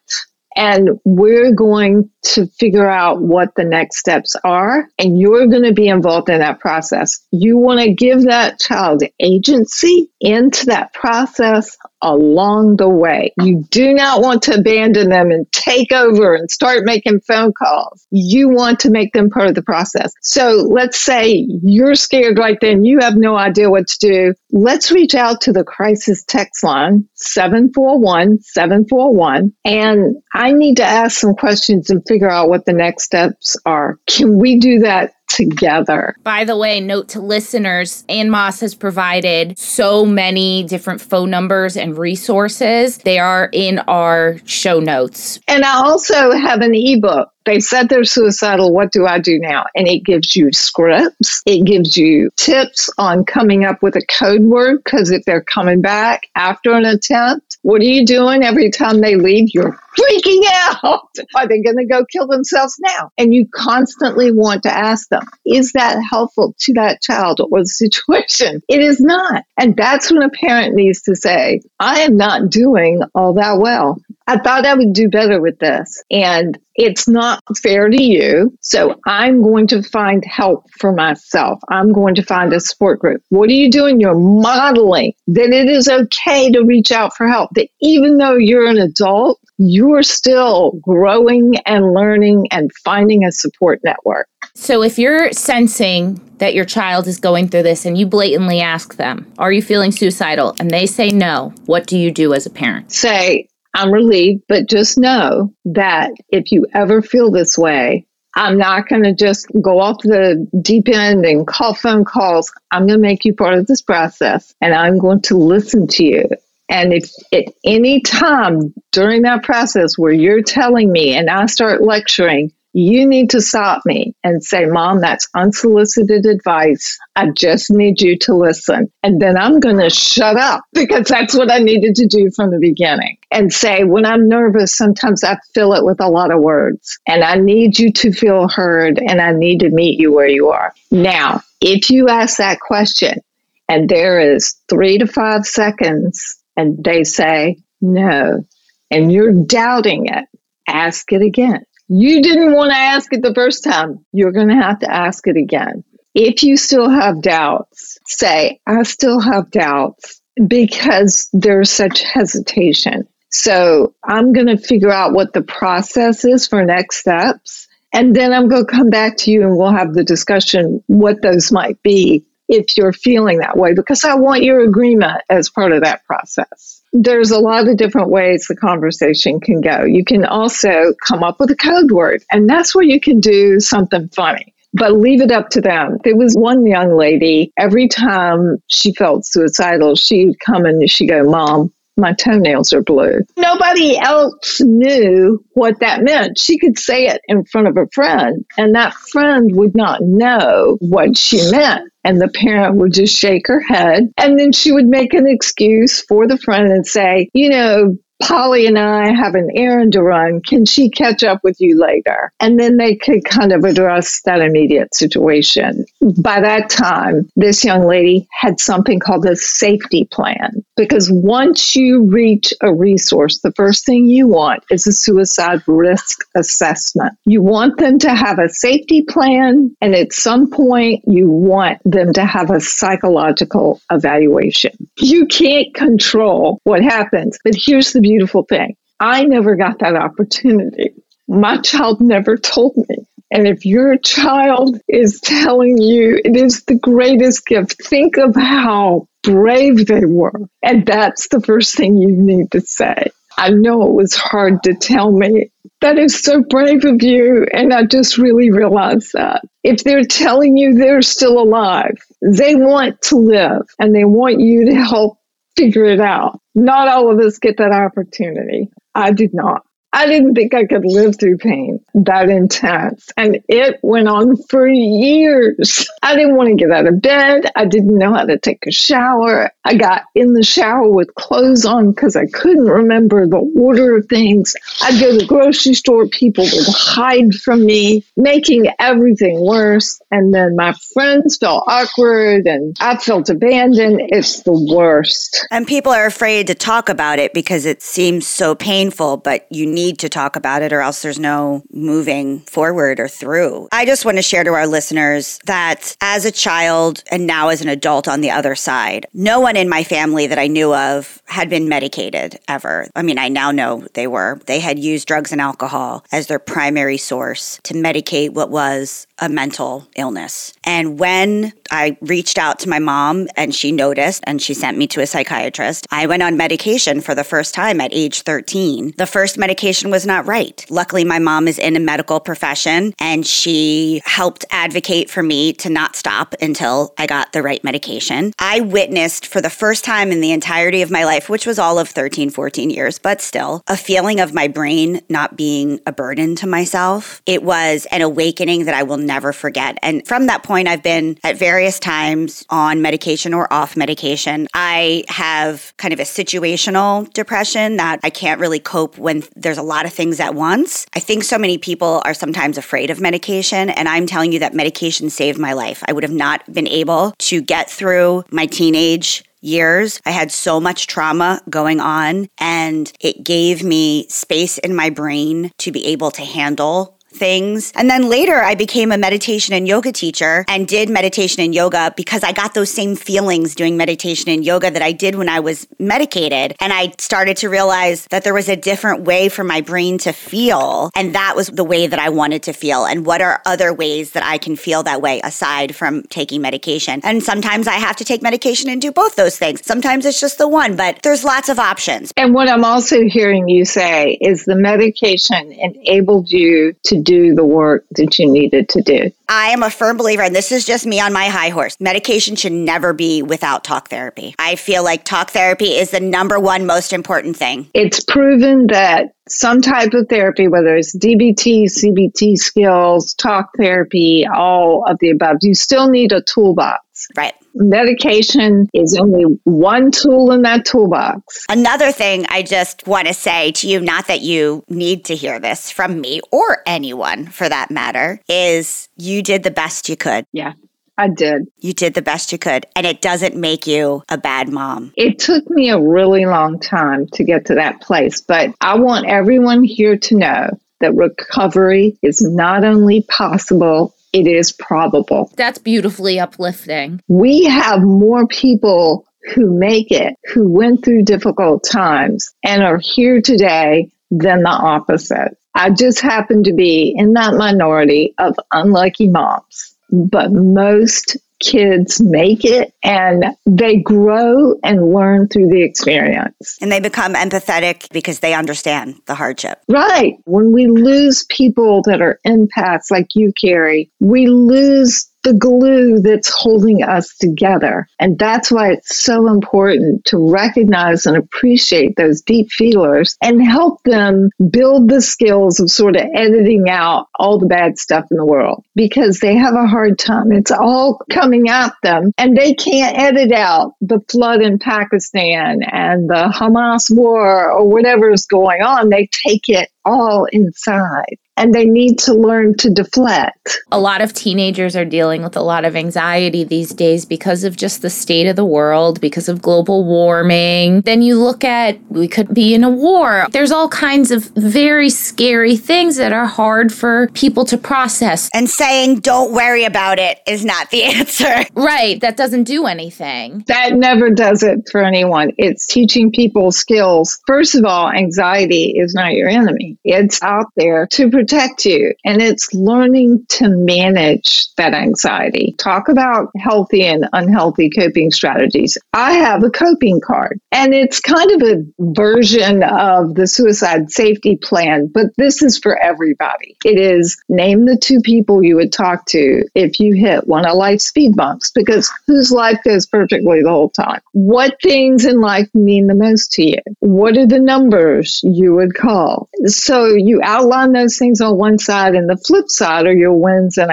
And 0.57 0.99
we're 1.05 1.53
going 1.53 2.09
to 2.23 2.47
figure 2.47 2.89
out 2.89 3.21
what 3.21 3.53
the 3.55 3.63
next 3.63 3.99
steps 3.99 4.35
are. 4.43 4.89
And 4.97 5.19
you're 5.19 5.45
going 5.45 5.63
to 5.63 5.73
be 5.73 5.87
involved 5.87 6.29
in 6.29 6.39
that 6.39 6.59
process. 6.59 7.21
You 7.31 7.57
want 7.57 7.79
to 7.81 7.93
give 7.93 8.23
that 8.23 8.59
child 8.59 9.03
agency 9.19 10.09
into 10.19 10.65
that 10.65 10.93
process 10.93 11.77
along 12.01 12.77
the 12.77 12.89
way. 12.89 13.33
You 13.41 13.63
do 13.69 13.93
not 13.93 14.21
want 14.21 14.43
to 14.43 14.55
abandon 14.55 15.09
them 15.09 15.31
and 15.31 15.51
take 15.51 15.91
over 15.91 16.33
and 16.33 16.49
start 16.49 16.85
making 16.85 17.21
phone 17.21 17.53
calls. 17.53 18.05
You 18.11 18.49
want 18.49 18.79
to 18.81 18.89
make 18.89 19.13
them 19.13 19.29
part 19.29 19.47
of 19.47 19.55
the 19.55 19.63
process. 19.63 20.11
So 20.21 20.67
let's 20.69 20.99
say 20.99 21.45
you're 21.63 21.95
scared 21.95 22.37
right 22.37 22.57
then, 22.61 22.85
you 22.85 22.99
have 22.99 23.15
no 23.15 23.35
idea 23.35 23.69
what 23.69 23.87
to 23.87 23.97
do. 23.99 24.33
Let's 24.51 24.91
reach 24.91 25.15
out 25.15 25.41
to 25.41 25.51
the 25.51 25.63
crisis 25.63 26.23
text 26.23 26.63
line 26.63 27.07
741 27.15 28.41
741. 28.41 29.53
And 29.65 30.15
I 30.33 30.53
need 30.53 30.77
to 30.77 30.85
ask 30.85 31.19
some 31.19 31.35
questions 31.35 31.89
and 31.89 32.03
figure 32.07 32.29
out 32.29 32.49
what 32.49 32.65
the 32.65 32.73
next 32.73 33.03
steps 33.03 33.57
are. 33.65 33.99
Can 34.07 34.37
we 34.37 34.59
do 34.59 34.79
that 34.79 35.13
together. 35.27 36.15
By 36.23 36.43
the 36.43 36.57
way, 36.57 36.79
note 36.79 37.09
to 37.09 37.21
listeners, 37.21 38.03
Ann 38.09 38.29
Moss 38.29 38.59
has 38.61 38.75
provided 38.75 39.57
so 39.57 40.05
many 40.05 40.63
different 40.63 41.01
phone 41.01 41.29
numbers 41.29 41.77
and 41.77 41.97
resources. 41.97 42.97
They 42.99 43.19
are 43.19 43.49
in 43.51 43.79
our 43.87 44.37
show 44.45 44.79
notes. 44.79 45.39
And 45.47 45.63
I 45.63 45.75
also 45.75 46.31
have 46.31 46.61
an 46.61 46.73
ebook 46.73 47.31
they 47.47 47.61
said 47.61 47.87
they're 47.87 48.03
suicidal. 48.03 48.73
What 48.73 48.91
do 48.91 49.07
I 49.07 49.19
do 49.19 49.39
now? 49.39 49.63
And 49.73 49.87
it 49.87 50.03
gives 50.03 50.35
you 50.35 50.51
scripts. 50.51 51.41
It 51.45 51.65
gives 51.65 51.95
you 51.95 52.29
tips 52.35 52.89
on 52.97 53.23
coming 53.23 53.63
up 53.63 53.81
with 53.81 53.95
a 53.95 54.05
code 54.05 54.41
word 54.41 54.81
because 54.83 55.11
if 55.11 55.23
they're 55.23 55.43
coming 55.43 55.79
back 55.79 56.27
after 56.35 56.73
an 56.73 56.83
attempt, 56.83 57.46
what 57.67 57.81
are 57.81 57.83
you 57.83 58.05
doing 58.05 58.43
every 58.43 58.71
time 58.71 59.01
they 59.01 59.15
leave? 59.15 59.49
You're 59.53 59.77
freaking 59.99 60.41
out. 60.53 61.09
Are 61.35 61.49
they 61.49 61.61
going 61.61 61.75
to 61.75 61.85
go 61.85 62.05
kill 62.05 62.25
themselves 62.25 62.77
now? 62.79 63.11
And 63.17 63.33
you 63.33 63.45
constantly 63.53 64.31
want 64.31 64.63
to 64.63 64.71
ask 64.73 65.09
them, 65.09 65.25
is 65.45 65.73
that 65.73 66.01
helpful 66.09 66.55
to 66.59 66.73
that 66.75 67.01
child 67.01 67.41
or 67.41 67.59
the 67.59 67.65
situation? 67.65 68.61
It 68.69 68.79
is 68.79 69.01
not. 69.01 69.43
And 69.57 69.75
that's 69.75 70.09
when 70.09 70.21
a 70.21 70.29
parent 70.29 70.75
needs 70.75 71.01
to 71.01 71.15
say, 71.17 71.59
I 71.77 72.03
am 72.03 72.15
not 72.15 72.49
doing 72.49 73.01
all 73.13 73.33
that 73.33 73.57
well. 73.59 74.01
I 74.27 74.37
thought 74.37 74.65
I 74.65 74.73
would 74.73 74.93
do 74.93 75.09
better 75.09 75.41
with 75.41 75.57
this. 75.59 76.03
And 76.11 76.57
it's 76.75 77.07
not 77.07 77.41
fair 77.57 77.89
to 77.89 78.01
you. 78.01 78.55
So 78.61 78.99
I'm 79.05 79.41
going 79.41 79.67
to 79.67 79.81
find 79.81 80.23
help 80.25 80.65
for 80.79 80.91
myself. 80.91 81.59
I'm 81.69 81.91
going 81.93 82.13
to 82.15 82.23
find 82.23 82.53
a 82.53 82.59
support 82.59 82.99
group. 82.99 83.23
What 83.29 83.49
are 83.49 83.53
you 83.53 83.71
doing? 83.71 83.99
You're 83.99 84.19
modeling 84.19 85.13
that 85.27 85.49
it 85.49 85.69
is 85.69 85.87
okay 85.87 86.51
to 86.51 86.63
reach 86.63 86.91
out 86.91 87.15
for 87.15 87.27
help, 87.27 87.51
that 87.55 87.69
even 87.81 88.17
though 88.17 88.35
you're 88.35 88.67
an 88.67 88.77
adult, 88.77 89.39
you're 89.57 90.03
still 90.03 90.73
growing 90.83 91.55
and 91.65 91.93
learning 91.93 92.47
and 92.51 92.69
finding 92.85 93.23
a 93.23 93.31
support 93.31 93.79
network. 93.83 94.27
So, 94.53 94.83
if 94.83 94.99
you're 94.99 95.31
sensing 95.33 96.19
that 96.37 96.53
your 96.53 96.65
child 96.65 97.07
is 97.07 97.19
going 97.19 97.47
through 97.47 97.63
this 97.63 97.85
and 97.85 97.97
you 97.97 98.05
blatantly 98.05 98.59
ask 98.61 98.95
them, 98.95 99.31
Are 99.39 99.51
you 99.51 99.61
feeling 99.61 99.91
suicidal? 99.91 100.55
and 100.59 100.69
they 100.69 100.85
say 100.85 101.09
no, 101.09 101.53
what 101.65 101.87
do 101.87 101.97
you 101.97 102.11
do 102.11 102.33
as 102.33 102.45
a 102.45 102.49
parent? 102.51 102.91
Say, 102.91 103.49
I'm 103.73 103.91
relieved, 103.91 104.43
but 104.47 104.69
just 104.69 104.97
know 104.97 105.53
that 105.65 106.11
if 106.29 106.51
you 106.51 106.65
ever 106.73 107.01
feel 107.01 107.31
this 107.31 107.57
way, 107.57 108.05
I'm 108.35 108.57
not 108.57 108.87
going 108.87 109.03
to 109.03 109.13
just 109.13 109.47
go 109.61 109.79
off 109.79 109.97
the 110.03 110.47
deep 110.61 110.87
end 110.89 111.25
and 111.25 111.47
call 111.47 111.73
phone 111.73 112.05
calls. 112.05 112.51
I'm 112.71 112.85
going 112.85 112.99
to 112.99 113.07
make 113.07 113.25
you 113.25 113.33
part 113.33 113.55
of 113.55 113.65
this 113.65 113.81
process 113.81 114.53
and 114.61 114.75
I'm 114.75 114.99
going 114.99 115.21
to 115.23 115.37
listen 115.37 115.87
to 115.87 116.03
you. 116.03 116.29
And 116.69 116.93
if 116.93 117.09
at 117.33 117.45
any 117.63 118.01
time 118.01 118.73
during 118.91 119.23
that 119.23 119.43
process 119.43 119.97
where 119.97 120.11
you're 120.11 120.43
telling 120.43 120.91
me 120.91 121.15
and 121.15 121.29
I 121.29 121.47
start 121.47 121.81
lecturing, 121.81 122.51
you 122.77 123.07
need 123.07 123.31
to 123.31 123.41
stop 123.41 123.81
me 123.87 124.13
and 124.23 124.43
say, 124.43 124.65
Mom, 124.65 125.01
that's 125.01 125.27
unsolicited 125.35 126.27
advice. 126.27 126.99
I 127.15 127.31
just 127.31 127.71
need 127.71 127.99
you 128.01 128.19
to 128.19 128.35
listen. 128.35 128.91
And 129.01 129.19
then 129.19 129.35
I'm 129.35 129.59
going 129.59 129.79
to 129.79 129.89
shut 129.89 130.37
up 130.37 130.61
because 130.73 131.07
that's 131.07 131.35
what 131.35 131.51
I 131.51 131.57
needed 131.57 131.95
to 131.95 132.05
do 132.05 132.29
from 132.35 132.51
the 132.51 132.59
beginning. 132.59 133.17
And 133.31 133.51
say, 133.51 133.83
when 133.83 134.05
I'm 134.05 134.27
nervous, 134.27 134.77
sometimes 134.77 135.23
I 135.23 135.39
fill 135.55 135.73
it 135.73 135.83
with 135.83 135.99
a 135.99 136.07
lot 136.07 136.31
of 136.31 136.39
words 136.39 136.99
and 137.07 137.23
I 137.23 137.37
need 137.37 137.79
you 137.79 137.91
to 137.93 138.11
feel 138.11 138.47
heard 138.47 138.99
and 138.99 139.19
I 139.19 139.31
need 139.31 139.61
to 139.61 139.71
meet 139.71 139.99
you 139.99 140.13
where 140.13 140.27
you 140.27 140.49
are. 140.49 140.71
Now, 140.91 141.41
if 141.59 141.89
you 141.89 142.09
ask 142.09 142.37
that 142.37 142.59
question 142.59 143.21
and 143.67 143.89
there 143.89 144.19
is 144.19 144.55
three 144.69 144.99
to 144.99 145.07
five 145.07 145.47
seconds 145.47 146.37
and 146.55 146.83
they 146.83 147.03
say 147.05 147.57
no, 147.81 148.45
and 148.91 149.11
you're 149.11 149.33
doubting 149.33 150.05
it, 150.05 150.25
ask 150.67 151.11
it 151.11 151.23
again. 151.23 151.65
You 151.89 152.21
didn't 152.21 152.53
want 152.53 152.71
to 152.71 152.77
ask 152.77 153.13
it 153.13 153.21
the 153.21 153.33
first 153.33 153.63
time. 153.63 154.05
You're 154.11 154.33
going 154.33 154.49
to 154.49 154.55
have 154.55 154.79
to 154.79 154.91
ask 154.91 155.25
it 155.27 155.37
again. 155.37 155.83
If 156.13 156.43
you 156.43 156.57
still 156.57 156.89
have 156.89 157.21
doubts, 157.21 157.97
say, 158.05 158.59
I 158.67 158.83
still 158.83 159.19
have 159.19 159.51
doubts 159.51 160.21
because 160.47 161.29
there's 161.31 161.71
such 161.71 162.01
hesitation. 162.01 163.07
So 163.29 163.93
I'm 164.03 164.33
going 164.33 164.47
to 164.47 164.57
figure 164.57 164.91
out 164.91 165.13
what 165.13 165.33
the 165.33 165.41
process 165.41 166.25
is 166.25 166.47
for 166.47 166.63
next 166.65 166.97
steps. 166.97 167.67
And 167.93 168.15
then 168.15 168.33
I'm 168.33 168.49
going 168.49 168.65
to 168.65 168.71
come 168.71 168.89
back 168.89 169.17
to 169.17 169.31
you 169.31 169.43
and 169.43 169.57
we'll 169.57 169.71
have 169.71 169.93
the 169.93 170.03
discussion 170.03 170.83
what 170.87 171.21
those 171.21 171.51
might 171.51 171.81
be 171.83 172.25
if 172.49 172.77
you're 172.77 172.93
feeling 172.93 173.39
that 173.39 173.57
way, 173.57 173.73
because 173.73 174.03
I 174.03 174.15
want 174.15 174.43
your 174.43 174.61
agreement 174.61 175.21
as 175.29 175.49
part 175.49 175.71
of 175.71 175.83
that 175.83 176.05
process. 176.05 176.76
There's 176.93 177.31
a 177.31 177.39
lot 177.39 177.67
of 177.67 177.77
different 177.77 178.09
ways 178.09 178.45
the 178.47 178.55
conversation 178.55 179.39
can 179.39 179.61
go. 179.61 179.83
You 179.83 180.03
can 180.05 180.25
also 180.25 180.93
come 181.05 181.23
up 181.23 181.39
with 181.39 181.51
a 181.51 181.55
code 181.55 181.91
word, 181.91 182.23
and 182.31 182.49
that's 182.49 182.73
where 182.73 182.85
you 182.85 182.99
can 182.99 183.19
do 183.19 183.59
something 183.59 184.09
funny 184.09 184.53
but 184.73 184.93
leave 184.93 185.21
it 185.21 185.31
up 185.31 185.49
to 185.49 185.61
them. 185.61 185.97
There 186.03 186.15
was 186.15 186.35
one 186.35 186.65
young 186.65 186.95
lady, 186.95 187.51
every 187.57 187.87
time 187.87 188.61
she 188.67 188.93
felt 188.93 189.25
suicidal, 189.25 189.95
she'd 189.95 190.39
come 190.39 190.65
and 190.65 190.89
she'd 190.89 191.07
go, 191.07 191.23
Mom, 191.23 191.73
my 191.97 192.13
toenails 192.13 192.73
are 192.73 192.81
blue. 192.81 193.19
Nobody 193.37 193.97
else 193.97 194.61
knew 194.61 195.43
what 195.53 195.79
that 195.79 196.03
meant. 196.03 196.37
She 196.37 196.59
could 196.59 196.77
say 196.77 197.07
it 197.07 197.21
in 197.27 197.43
front 197.45 197.67
of 197.67 197.77
a 197.77 197.87
friend, 197.93 198.45
and 198.57 198.75
that 198.75 198.93
friend 198.93 199.49
would 199.55 199.75
not 199.75 200.01
know 200.01 200.77
what 200.79 201.17
she 201.17 201.51
meant. 201.51 201.91
And 202.03 202.21
the 202.21 202.29
parent 202.29 202.77
would 202.77 202.93
just 202.93 203.17
shake 203.19 203.47
her 203.47 203.59
head. 203.59 204.13
And 204.15 204.39
then 204.39 204.53
she 204.53 204.71
would 204.71 204.85
make 204.85 205.13
an 205.13 205.27
excuse 205.27 206.01
for 206.01 206.25
the 206.25 206.37
friend 206.37 206.71
and 206.71 206.87
say, 206.87 207.29
You 207.33 207.49
know, 207.49 207.97
Polly 208.21 208.65
and 208.65 208.77
I 208.77 209.13
have 209.13 209.35
an 209.35 209.49
errand 209.55 209.93
to 209.93 210.01
run. 210.01 210.41
Can 210.41 210.65
she 210.65 210.89
catch 210.89 211.23
up 211.23 211.43
with 211.43 211.57
you 211.59 211.79
later? 211.79 212.31
And 212.39 212.59
then 212.59 212.77
they 212.77 212.95
could 212.95 213.23
kind 213.25 213.51
of 213.51 213.63
address 213.63 214.21
that 214.25 214.41
immediate 214.41 214.95
situation. 214.95 215.85
By 216.01 216.41
that 216.41 216.69
time, 216.69 217.29
this 217.35 217.63
young 217.63 217.85
lady 217.85 218.27
had 218.31 218.59
something 218.59 218.99
called 218.99 219.25
a 219.25 219.35
safety 219.35 220.05
plan 220.11 220.63
because 220.75 221.11
once 221.11 221.75
you 221.75 222.05
reach 222.05 222.53
a 222.61 222.73
resource, 222.73 223.39
the 223.41 223.51
first 223.53 223.85
thing 223.85 224.07
you 224.07 224.27
want 224.27 224.63
is 224.71 224.87
a 224.87 224.91
suicide 224.91 225.61
risk 225.67 226.21
assessment. 226.35 227.13
You 227.25 227.41
want 227.41 227.77
them 227.77 227.99
to 227.99 228.13
have 228.13 228.39
a 228.39 228.49
safety 228.49 229.03
plan, 229.03 229.75
and 229.81 229.95
at 229.95 230.13
some 230.13 230.49
point, 230.49 231.03
you 231.07 231.29
want 231.29 231.79
them 231.83 232.13
to 232.13 232.25
have 232.25 232.51
a 232.51 232.59
psychological 232.59 233.81
evaluation. 233.91 234.71
You 234.99 235.25
can't 235.25 235.73
control 235.73 236.61
what 236.63 236.81
happens, 236.81 237.37
but 237.43 237.55
here's 237.55 237.93
the 237.93 238.01
beautiful 238.09 238.43
thing 238.43 238.75
I 238.99 239.25
never 239.25 239.55
got 239.55 239.79
that 239.79 239.95
opportunity. 239.95 240.93
My 241.27 241.57
child 241.57 242.01
never 242.01 242.37
told 242.37 242.75
me. 242.89 243.05
And 243.29 243.47
if 243.47 243.65
your 243.65 243.97
child 243.97 244.79
is 244.87 245.19
telling 245.19 245.77
you 245.77 246.19
it 246.23 246.35
is 246.35 246.63
the 246.63 246.75
greatest 246.79 247.45
gift, 247.45 247.75
think 247.83 248.17
of 248.17 248.35
how 248.35 249.07
brave 249.23 249.85
they 249.85 250.05
were. 250.05 250.49
And 250.63 250.85
that's 250.85 251.27
the 251.27 251.41
first 251.41 251.75
thing 251.75 251.97
you 251.97 252.09
need 252.09 252.51
to 252.51 252.61
say. 252.61 253.11
I 253.37 253.49
know 253.49 253.83
it 253.83 253.93
was 253.93 254.15
hard 254.15 254.63
to 254.63 254.73
tell 254.73 255.11
me. 255.11 255.51
That 255.81 255.99
is 255.99 256.19
so 256.19 256.41
brave 256.41 256.85
of 256.85 257.03
you. 257.03 257.45
And 257.53 257.71
I 257.71 257.83
just 257.83 258.17
really 258.17 258.49
realized 258.49 259.11
that. 259.13 259.43
If 259.63 259.83
they're 259.83 260.05
telling 260.05 260.57
you 260.57 260.73
they're 260.73 261.03
still 261.03 261.39
alive, 261.39 261.97
they 262.21 262.55
want 262.55 263.01
to 263.03 263.17
live 263.17 263.67
and 263.77 263.93
they 263.93 264.05
want 264.05 264.39
you 264.39 264.65
to 264.65 264.75
help 264.75 265.16
figure 265.57 265.85
it 265.85 266.01
out. 266.01 266.41
Not 266.55 266.89
all 266.89 267.11
of 267.11 267.19
us 267.19 267.39
get 267.39 267.57
that 267.57 267.73
opportunity. 267.73 268.69
I 268.95 269.13
did 269.13 269.33
not. 269.35 269.66
I 269.97 270.05
didn't 270.05 270.35
think 270.35 270.53
I 270.53 270.65
could 270.65 270.85
live 270.85 271.19
through 271.19 271.37
pain 271.37 271.83
that 271.95 272.29
intense. 272.29 273.09
And 273.17 273.39
it 273.47 273.79
went 273.81 274.07
on 274.07 274.37
for 274.37 274.67
years. 274.67 275.89
I 276.03 276.15
didn't 276.15 276.35
want 276.35 276.49
to 276.49 276.55
get 276.55 276.69
out 276.69 276.87
of 276.87 277.01
bed. 277.01 277.51
I 277.55 277.65
didn't 277.65 277.97
know 277.97 278.13
how 278.13 278.25
to 278.25 278.37
take 278.37 278.67
a 278.67 278.71
shower. 278.71 279.51
I 279.65 279.75
got 279.75 280.03
in 280.13 280.33
the 280.33 280.43
shower 280.43 280.87
with 280.87 281.15
clothes 281.15 281.65
on 281.65 281.91
because 281.91 282.15
I 282.15 282.27
couldn't 282.27 282.67
remember 282.67 283.25
the 283.25 283.39
order 283.57 283.97
of 283.97 284.05
things. 284.05 284.55
I'd 284.83 285.01
go 285.01 285.13
to 285.13 285.17
the 285.17 285.25
grocery 285.25 285.73
store, 285.73 286.07
people 286.07 286.43
would 286.43 286.67
hide 286.67 287.33
from 287.33 287.65
me, 287.65 288.05
making 288.15 288.67
everything 288.77 289.43
worse. 289.43 289.99
And 290.11 290.31
then 290.31 290.55
my 290.55 290.73
friends 290.93 291.37
felt 291.37 291.63
awkward 291.65 292.45
and 292.45 292.75
I 292.79 292.97
felt 292.97 293.29
abandoned. 293.29 294.01
It's 294.09 294.43
the 294.43 294.53
worst. 294.53 295.47
And 295.49 295.65
people 295.65 295.91
are 295.91 296.05
afraid 296.05 296.45
to 296.47 296.55
talk 296.55 296.87
about 296.87 297.17
it 297.17 297.33
because 297.33 297.65
it 297.65 297.81
seems 297.81 298.27
so 298.27 298.53
painful, 298.53 299.17
but 299.17 299.47
you 299.49 299.65
need 299.65 299.86
to 299.93 300.09
talk 300.09 300.35
about 300.35 300.61
it 300.61 300.73
or 300.73 300.81
else 300.81 301.01
there's 301.01 301.19
no 301.19 301.63
moving 301.71 302.39
forward 302.41 302.99
or 302.99 303.07
through. 303.07 303.67
I 303.71 303.85
just 303.85 304.05
want 304.05 304.17
to 304.17 304.21
share 304.21 304.43
to 304.43 304.53
our 304.53 304.67
listeners 304.67 305.39
that 305.45 305.95
as 306.01 306.25
a 306.25 306.31
child 306.31 307.03
and 307.11 307.25
now 307.25 307.49
as 307.49 307.61
an 307.61 307.69
adult 307.69 308.07
on 308.07 308.21
the 308.21 308.31
other 308.31 308.55
side, 308.55 309.07
no 309.13 309.39
one 309.39 309.55
in 309.55 309.69
my 309.69 309.83
family 309.83 310.27
that 310.27 310.39
I 310.39 310.47
knew 310.47 310.73
of 310.73 311.21
had 311.25 311.49
been 311.49 311.69
medicated 311.69 312.39
ever. 312.47 312.87
I 312.95 313.01
mean, 313.01 313.17
I 313.17 313.29
now 313.29 313.51
know 313.51 313.85
they 313.93 314.07
were. 314.07 314.39
They 314.45 314.59
had 314.59 314.79
used 314.79 315.07
drugs 315.07 315.31
and 315.31 315.41
alcohol 315.41 316.05
as 316.11 316.27
their 316.27 316.39
primary 316.39 316.97
source 316.97 317.59
to 317.63 317.73
medicate 317.73 318.31
what 318.31 318.49
was 318.49 319.07
a 319.19 319.29
mental 319.29 319.87
illness. 319.95 320.53
And 320.63 320.99
when 320.99 321.53
I 321.71 321.97
reached 322.01 322.37
out 322.37 322.59
to 322.59 322.69
my 322.69 322.79
mom 322.79 323.27
and 323.35 323.53
she 323.53 323.71
noticed 323.71 324.23
and 324.25 324.41
she 324.41 324.53
sent 324.53 324.77
me 324.77 324.87
to 324.87 325.01
a 325.01 325.07
psychiatrist, 325.07 325.87
I 325.91 326.05
went 326.05 326.23
on 326.23 326.37
medication 326.37 327.01
for 327.01 327.15
the 327.15 327.23
first 327.23 327.53
time 327.53 327.81
at 327.81 327.93
age 327.93 328.21
13. 328.21 328.93
The 328.97 329.05
first 329.05 329.37
medication 329.37 329.91
was 329.91 330.05
not 330.05 330.25
right. 330.25 330.65
Luckily, 330.69 331.03
my 331.03 331.19
mom 331.19 331.47
is 331.47 331.59
in 331.59 331.75
a 331.75 331.79
medical 331.79 332.19
profession 332.19 332.93
and 332.99 333.25
she 333.25 334.01
helped 334.05 334.45
advocate 334.51 335.09
for 335.09 335.23
me 335.23 335.53
to 335.53 335.69
not 335.69 335.95
stop 335.95 336.35
until 336.41 336.93
I 336.97 337.07
got 337.07 337.33
the 337.33 337.43
right 337.43 337.63
medication. 337.63 338.33
I 338.39 338.61
witnessed 338.61 339.27
for 339.27 339.41
the 339.41 339.49
first 339.49 339.83
time 339.83 340.11
in 340.11 340.21
the 340.21 340.31
entirety 340.31 340.81
of 340.81 340.91
my 340.91 341.03
life, 341.03 341.29
which 341.29 341.45
was 341.45 341.59
all 341.59 341.79
of 341.79 341.89
13, 341.89 342.29
14 342.29 342.69
years, 342.69 342.99
but 342.99 343.21
still, 343.21 343.63
a 343.67 343.77
feeling 343.77 344.19
of 344.19 344.33
my 344.33 344.47
brain 344.47 345.01
not 345.09 345.35
being 345.35 345.79
a 345.85 345.91
burden 345.91 346.35
to 346.37 346.47
myself. 346.47 347.21
It 347.25 347.43
was 347.43 347.87
an 347.91 348.01
awakening 348.01 348.65
that 348.65 348.75
I 348.75 348.83
will 348.83 348.97
never 348.97 349.33
forget. 349.33 349.77
And 349.81 350.07
from 350.07 350.27
that 350.27 350.43
point, 350.43 350.67
I've 350.67 350.83
been 350.83 351.17
at 351.23 351.37
various 351.37 351.56
times 351.79 352.45
on 352.49 352.81
medication 352.81 353.33
or 353.33 353.51
off 353.51 353.75
medication. 353.75 354.47
I 354.53 355.03
have 355.07 355.73
kind 355.77 355.93
of 355.93 355.99
a 355.99 356.03
situational 356.03 357.11
depression 357.13 357.77
that 357.77 357.99
I 358.03 358.09
can't 358.09 358.39
really 358.39 358.59
cope 358.59 358.97
when 358.97 359.23
there's 359.35 359.57
a 359.57 359.63
lot 359.63 359.85
of 359.85 359.93
things 359.93 360.19
at 360.19 360.35
once. 360.35 360.85
I 360.95 360.99
think 360.99 361.23
so 361.23 361.37
many 361.37 361.57
people 361.57 362.01
are 362.05 362.13
sometimes 362.13 362.57
afraid 362.57 362.89
of 362.89 362.99
medication. 362.99 363.69
And 363.69 363.87
I'm 363.87 364.05
telling 364.05 364.31
you 364.31 364.39
that 364.39 364.53
medication 364.53 365.09
saved 365.09 365.39
my 365.39 365.53
life. 365.53 365.83
I 365.87 365.93
would 365.93 366.03
have 366.03 366.11
not 366.11 366.51
been 366.51 366.67
able 366.67 367.13
to 367.19 367.41
get 367.41 367.69
through 367.69 368.23
my 368.31 368.45
teenage 368.45 369.23
years. 369.41 370.01
I 370.05 370.11
had 370.11 370.31
so 370.31 370.59
much 370.59 370.87
trauma 370.87 371.41
going 371.49 371.79
on, 371.79 372.27
and 372.39 372.91
it 372.99 373.23
gave 373.23 373.63
me 373.63 374.07
space 374.09 374.57
in 374.57 374.75
my 374.75 374.89
brain 374.89 375.51
to 375.59 375.71
be 375.71 375.85
able 375.87 376.11
to 376.11 376.23
handle 376.23 376.96
things. 377.17 377.71
And 377.75 377.89
then 377.89 378.09
later, 378.09 378.35
I 378.41 378.55
became 378.55 378.91
a 378.91 378.97
meditation 378.97 379.53
and 379.53 379.67
yoga 379.67 379.91
teacher 379.91 380.45
and 380.47 380.67
did 380.67 380.89
meditation 380.89 381.41
and 381.41 381.53
yoga 381.53 381.93
because 381.97 382.23
I 382.23 382.31
got 382.31 382.53
those 382.53 382.71
same 382.71 382.95
feelings 382.95 383.55
doing 383.55 383.77
meditation 383.77 384.29
and 384.29 384.45
yoga 384.45 384.71
that 384.71 384.81
I 384.81 384.91
did 384.91 385.15
when 385.15 385.29
I 385.29 385.39
was 385.39 385.67
medicated. 385.79 386.55
And 386.59 386.71
I 386.71 386.93
started 386.99 387.37
to 387.37 387.49
realize 387.49 388.05
that 388.07 388.23
there 388.23 388.33
was 388.33 388.49
a 388.49 388.55
different 388.55 389.01
way 389.01 389.29
for 389.29 389.43
my 389.43 389.61
brain 389.61 389.97
to 389.99 390.13
feel. 390.13 390.91
And 390.95 391.15
that 391.15 391.35
was 391.35 391.47
the 391.47 391.63
way 391.63 391.87
that 391.87 391.99
I 391.99 392.09
wanted 392.09 392.43
to 392.43 392.53
feel. 392.53 392.85
And 392.85 393.05
what 393.05 393.21
are 393.21 393.41
other 393.45 393.73
ways 393.73 394.11
that 394.11 394.23
I 394.23 394.37
can 394.37 394.55
feel 394.55 394.83
that 394.83 395.01
way 395.01 395.19
aside 395.23 395.75
from 395.75 396.03
taking 396.03 396.41
medication? 396.41 397.01
And 397.03 397.23
sometimes 397.23 397.67
I 397.67 397.75
have 397.75 397.95
to 397.97 398.05
take 398.05 398.21
medication 398.21 398.69
and 398.69 398.81
do 398.81 398.91
both 398.91 399.15
those 399.15 399.37
things. 399.37 399.65
Sometimes 399.65 400.05
it's 400.05 400.19
just 400.19 400.37
the 400.37 400.47
one, 400.47 400.75
but 400.75 401.01
there's 401.03 401.23
lots 401.23 401.49
of 401.49 401.59
options. 401.59 402.11
And 402.15 402.33
what 402.33 402.49
I'm 402.49 402.63
also 402.63 403.03
hearing 403.05 403.47
you 403.47 403.65
say 403.65 404.17
is 404.21 404.45
the 404.45 404.55
medication 404.55 405.51
enabled 405.51 406.31
you 406.31 406.73
to 406.83 407.01
do 407.07 407.33
the 407.33 407.45
work 407.45 407.85
that 407.91 408.19
you 408.19 408.29
needed 408.29 408.67
to 408.69 408.81
do. 408.81 409.09
I 409.29 409.49
am 409.49 409.63
a 409.63 409.69
firm 409.69 409.97
believer, 409.97 410.23
and 410.23 410.35
this 410.35 410.51
is 410.51 410.65
just 410.65 410.85
me 410.85 410.99
on 410.99 411.13
my 411.13 411.29
high 411.29 411.49
horse. 411.49 411.77
Medication 411.79 412.35
should 412.35 412.51
never 412.51 412.93
be 412.93 413.23
without 413.23 413.63
talk 413.63 413.89
therapy. 413.89 414.35
I 414.37 414.55
feel 414.55 414.83
like 414.83 415.05
talk 415.05 415.31
therapy 415.31 415.71
is 415.71 415.91
the 415.91 416.01
number 416.01 416.39
one 416.39 416.65
most 416.65 416.91
important 416.93 417.37
thing. 417.37 417.69
It's 417.73 418.03
proven 418.03 418.67
that 418.67 419.13
some 419.29 419.61
type 419.61 419.93
of 419.93 420.07
therapy, 420.09 420.47
whether 420.47 420.75
it's 420.75 420.95
DBT, 420.95 421.65
CBT 421.65 422.37
skills, 422.37 423.13
talk 423.13 423.51
therapy, 423.57 424.25
all 424.31 424.83
of 424.87 424.97
the 424.99 425.09
above, 425.09 425.37
you 425.41 425.53
still 425.53 425.89
need 425.89 426.11
a 426.11 426.21
toolbox. 426.21 426.81
Right. 427.15 427.33
Medication 427.53 428.69
is 428.73 428.97
only 428.99 429.23
one 429.43 429.91
tool 429.91 430.31
in 430.31 430.41
that 430.43 430.65
toolbox. 430.65 431.45
Another 431.49 431.91
thing 431.91 432.25
I 432.29 432.43
just 432.43 432.87
want 432.87 433.07
to 433.07 433.13
say 433.13 433.51
to 433.53 433.67
you, 433.67 433.79
not 433.79 434.07
that 434.07 434.21
you 434.21 434.63
need 434.69 435.05
to 435.05 435.15
hear 435.15 435.39
this 435.39 435.71
from 435.71 436.01
me 436.01 436.21
or 436.31 436.63
anyone 436.65 437.27
for 437.27 437.47
that 437.47 437.71
matter, 437.71 438.19
is 438.27 438.89
you 438.97 439.21
did 439.21 439.43
the 439.43 439.51
best 439.51 439.89
you 439.89 439.95
could. 439.95 440.25
Yeah. 440.31 440.53
I 440.99 441.09
did. 441.09 441.47
You 441.59 441.73
did 441.73 441.93
the 441.93 442.01
best 442.01 442.31
you 442.31 442.39
could, 442.39 442.65
and 442.75 442.87
it 442.87 443.01
doesn't 443.01 443.35
make 443.35 443.67
you 443.67 444.01
a 444.09 444.17
bad 444.17 444.49
mom. 444.49 444.93
It 444.95 445.19
took 445.19 445.47
me 445.47 445.69
a 445.69 445.79
really 445.79 446.25
long 446.25 446.59
time 446.59 447.05
to 447.13 447.23
get 447.23 447.45
to 447.45 447.55
that 447.55 447.81
place, 447.81 448.21
but 448.21 448.55
I 448.61 448.79
want 448.79 449.05
everyone 449.05 449.63
here 449.63 449.95
to 449.95 450.15
know 450.15 450.49
that 450.79 450.95
recovery 450.95 451.97
is 452.01 452.21
not 452.21 452.63
only 452.63 453.03
possible, 453.03 453.93
it 454.13 454.27
is 454.27 454.51
probable. 454.51 455.31
That's 455.35 455.57
beautifully 455.57 456.19
uplifting. 456.19 457.01
We 457.07 457.43
have 457.45 457.81
more 457.81 458.27
people 458.27 459.05
who 459.33 459.57
make 459.57 459.91
it, 459.91 460.15
who 460.33 460.49
went 460.49 460.83
through 460.83 461.03
difficult 461.03 461.65
times 461.69 462.33
and 462.43 462.63
are 462.63 462.79
here 462.81 463.21
today 463.21 463.91
than 464.09 464.43
the 464.43 464.49
opposite. 464.49 465.37
I 465.53 465.71
just 465.71 465.99
happen 465.99 466.43
to 466.43 466.53
be 466.53 466.93
in 466.95 467.13
that 467.13 467.33
minority 467.33 468.13
of 468.19 468.35
unlucky 468.51 469.09
moms. 469.09 469.75
But 469.89 470.31
most 470.31 471.17
kids 471.39 472.01
make 472.01 472.43
it 472.43 472.73
and 472.83 473.25
they 473.45 473.77
grow 473.77 474.55
and 474.63 474.93
learn 474.93 475.27
through 475.27 475.49
the 475.49 475.63
experience. 475.63 476.57
And 476.61 476.71
they 476.71 476.79
become 476.79 477.13
empathetic 477.13 477.91
because 477.91 478.19
they 478.19 478.33
understand 478.33 478.95
the 479.05 479.15
hardship. 479.15 479.61
Right. 479.67 480.15
When 480.25 480.51
we 480.51 480.67
lose 480.67 481.25
people 481.29 481.81
that 481.83 482.01
are 482.01 482.19
empaths 482.25 482.91
like 482.91 483.15
you, 483.15 483.33
Carrie, 483.39 483.91
we 483.99 484.27
lose 484.27 485.09
the 485.23 485.33
glue 485.33 485.99
that's 485.99 486.29
holding 486.29 486.83
us 486.83 487.15
together. 487.17 487.87
And 487.99 488.17
that's 488.17 488.51
why 488.51 488.71
it's 488.71 488.97
so 488.97 489.27
important 489.27 490.05
to 490.05 490.31
recognize 490.31 491.05
and 491.05 491.17
appreciate 491.17 491.95
those 491.95 492.21
deep 492.21 492.49
feelers 492.51 493.17
and 493.21 493.45
help 493.45 493.81
them 493.83 494.29
build 494.49 494.89
the 494.89 495.01
skills 495.01 495.59
of 495.59 495.69
sort 495.69 495.95
of 495.95 496.03
editing 496.13 496.69
out 496.69 497.07
all 497.19 497.39
the 497.39 497.45
bad 497.45 497.77
stuff 497.77 498.05
in 498.11 498.17
the 498.17 498.25
world 498.25 498.63
because 498.75 499.19
they 499.19 499.35
have 499.35 499.55
a 499.55 499.67
hard 499.67 499.99
time. 499.99 500.31
It's 500.31 500.51
all 500.51 501.01
coming 501.11 501.49
at 501.49 501.73
them 501.83 502.11
and 502.17 502.37
they 502.37 502.53
can't 502.53 502.97
edit 502.97 503.31
out 503.31 503.73
the 503.81 503.99
flood 504.09 504.41
in 504.41 504.59
Pakistan 504.59 505.61
and 505.63 506.09
the 506.09 506.31
Hamas 506.33 506.95
war 506.95 507.51
or 507.51 507.67
whatever 507.67 508.11
is 508.11 508.25
going 508.25 508.61
on. 508.61 508.89
They 508.89 509.09
take 509.11 509.49
it 509.49 509.69
all 509.83 510.25
inside 510.31 511.17
and 511.37 511.53
they 511.53 511.65
need 511.65 511.99
to 511.99 512.13
learn 512.13 512.55
to 512.57 512.69
deflect. 512.69 513.61
A 513.71 513.79
lot 513.79 514.01
of 514.01 514.11
teenagers 514.13 514.75
are 514.75 514.83
dealing 514.83 515.21
with 515.21 515.37
a 515.37 515.41
lot 515.41 515.63
of 515.63 515.75
anxiety 515.75 516.43
these 516.43 516.73
days 516.73 517.05
because 517.05 517.43
of 517.43 517.55
just 517.55 517.81
the 517.81 517.89
state 517.89 518.27
of 518.27 518.35
the 518.35 518.45
world, 518.45 518.99
because 518.99 519.29
of 519.29 519.41
global 519.41 519.85
warming. 519.85 520.81
Then 520.81 521.01
you 521.01 521.17
look 521.19 521.43
at 521.43 521.79
we 521.89 522.07
could 522.07 522.33
be 522.33 522.53
in 522.53 522.63
a 522.63 522.69
war. 522.69 523.27
There's 523.31 523.51
all 523.51 523.69
kinds 523.69 524.11
of 524.11 524.25
very 524.35 524.89
scary 524.89 525.55
things 525.55 525.95
that 525.97 526.11
are 526.11 526.25
hard 526.25 526.73
for 526.73 527.07
people 527.13 527.45
to 527.45 527.57
process. 527.57 528.29
And 528.33 528.49
saying 528.49 528.99
don't 529.01 529.31
worry 529.31 529.63
about 529.63 529.99
it 529.99 530.19
is 530.27 530.43
not 530.43 530.71
the 530.71 530.83
answer. 530.97 531.45
Right, 531.53 532.01
that 532.01 532.17
doesn't 532.17 532.45
do 532.45 532.65
anything. 532.65 533.43
That 533.47 533.75
never 533.75 534.09
does 534.09 534.41
it 534.41 534.67
for 534.71 534.83
anyone. 534.83 535.31
It's 535.37 535.67
teaching 535.67 536.11
people 536.11 536.51
skills. 536.51 537.19
First 537.27 537.55
of 537.55 537.63
all, 537.63 537.91
anxiety 537.91 538.73
is 538.75 538.93
not 538.95 539.13
your 539.13 539.29
enemy. 539.29 539.77
It's 539.83 540.21
out 540.23 540.47
there 540.55 540.87
to 540.87 541.09
protect 541.11 541.26
protect 541.27 541.65
you. 541.65 541.93
And 542.05 542.21
it's 542.21 542.53
learning 542.53 543.25
to 543.29 543.49
manage 543.49 544.47
that 544.55 544.73
anxiety. 544.73 545.55
Talk 545.57 545.89
about 545.89 546.29
healthy 546.37 546.85
and 546.85 547.07
unhealthy 547.13 547.69
coping 547.69 548.11
strategies. 548.11 548.77
I 548.93 549.13
have 549.13 549.43
a 549.43 549.49
coping 549.49 549.99
card, 549.99 550.39
and 550.51 550.73
it's 550.73 550.99
kind 550.99 551.31
of 551.31 551.41
a 551.41 551.65
version 551.79 552.63
of 552.63 553.15
the 553.15 553.27
suicide 553.27 553.91
safety 553.91 554.37
plan, 554.37 554.87
but 554.93 555.07
this 555.17 555.41
is 555.41 555.57
for 555.57 555.77
everybody. 555.77 556.55
It 556.63 556.79
is 556.79 557.17
name 557.29 557.65
the 557.65 557.77
two 557.77 557.99
people 558.01 558.43
you 558.43 558.55
would 558.55 558.71
talk 558.71 559.05
to 559.07 559.43
if 559.53 559.79
you 559.79 559.95
hit 559.95 560.27
one 560.27 560.45
of 560.45 560.55
life's 560.55 560.87
speed 560.87 561.15
bumps, 561.15 561.51
because 561.51 561.91
whose 562.05 562.31
life 562.31 562.59
goes 562.63 562.85
perfectly 562.85 563.41
the 563.41 563.49
whole 563.49 563.69
time? 563.69 564.01
What 564.13 564.57
things 564.61 565.05
in 565.05 565.19
life 565.19 565.49
mean 565.53 565.87
the 565.87 565.95
most 565.95 566.31
to 566.33 566.47
you? 566.47 566.61
What 566.79 567.17
are 567.17 567.27
the 567.27 567.39
numbers 567.39 568.21
you 568.23 568.55
would 568.55 568.75
call? 568.75 569.29
So 569.45 569.85
you 569.85 570.21
outline 570.23 570.71
those 570.71 570.97
things 570.97 571.16
on 571.21 571.37
one 571.37 571.57
side, 571.57 571.95
and 571.95 572.09
the 572.09 572.17
flip 572.17 572.45
side 572.49 572.85
are 572.85 572.93
your 572.95 573.13
wins 573.13 573.57
and 573.57 573.71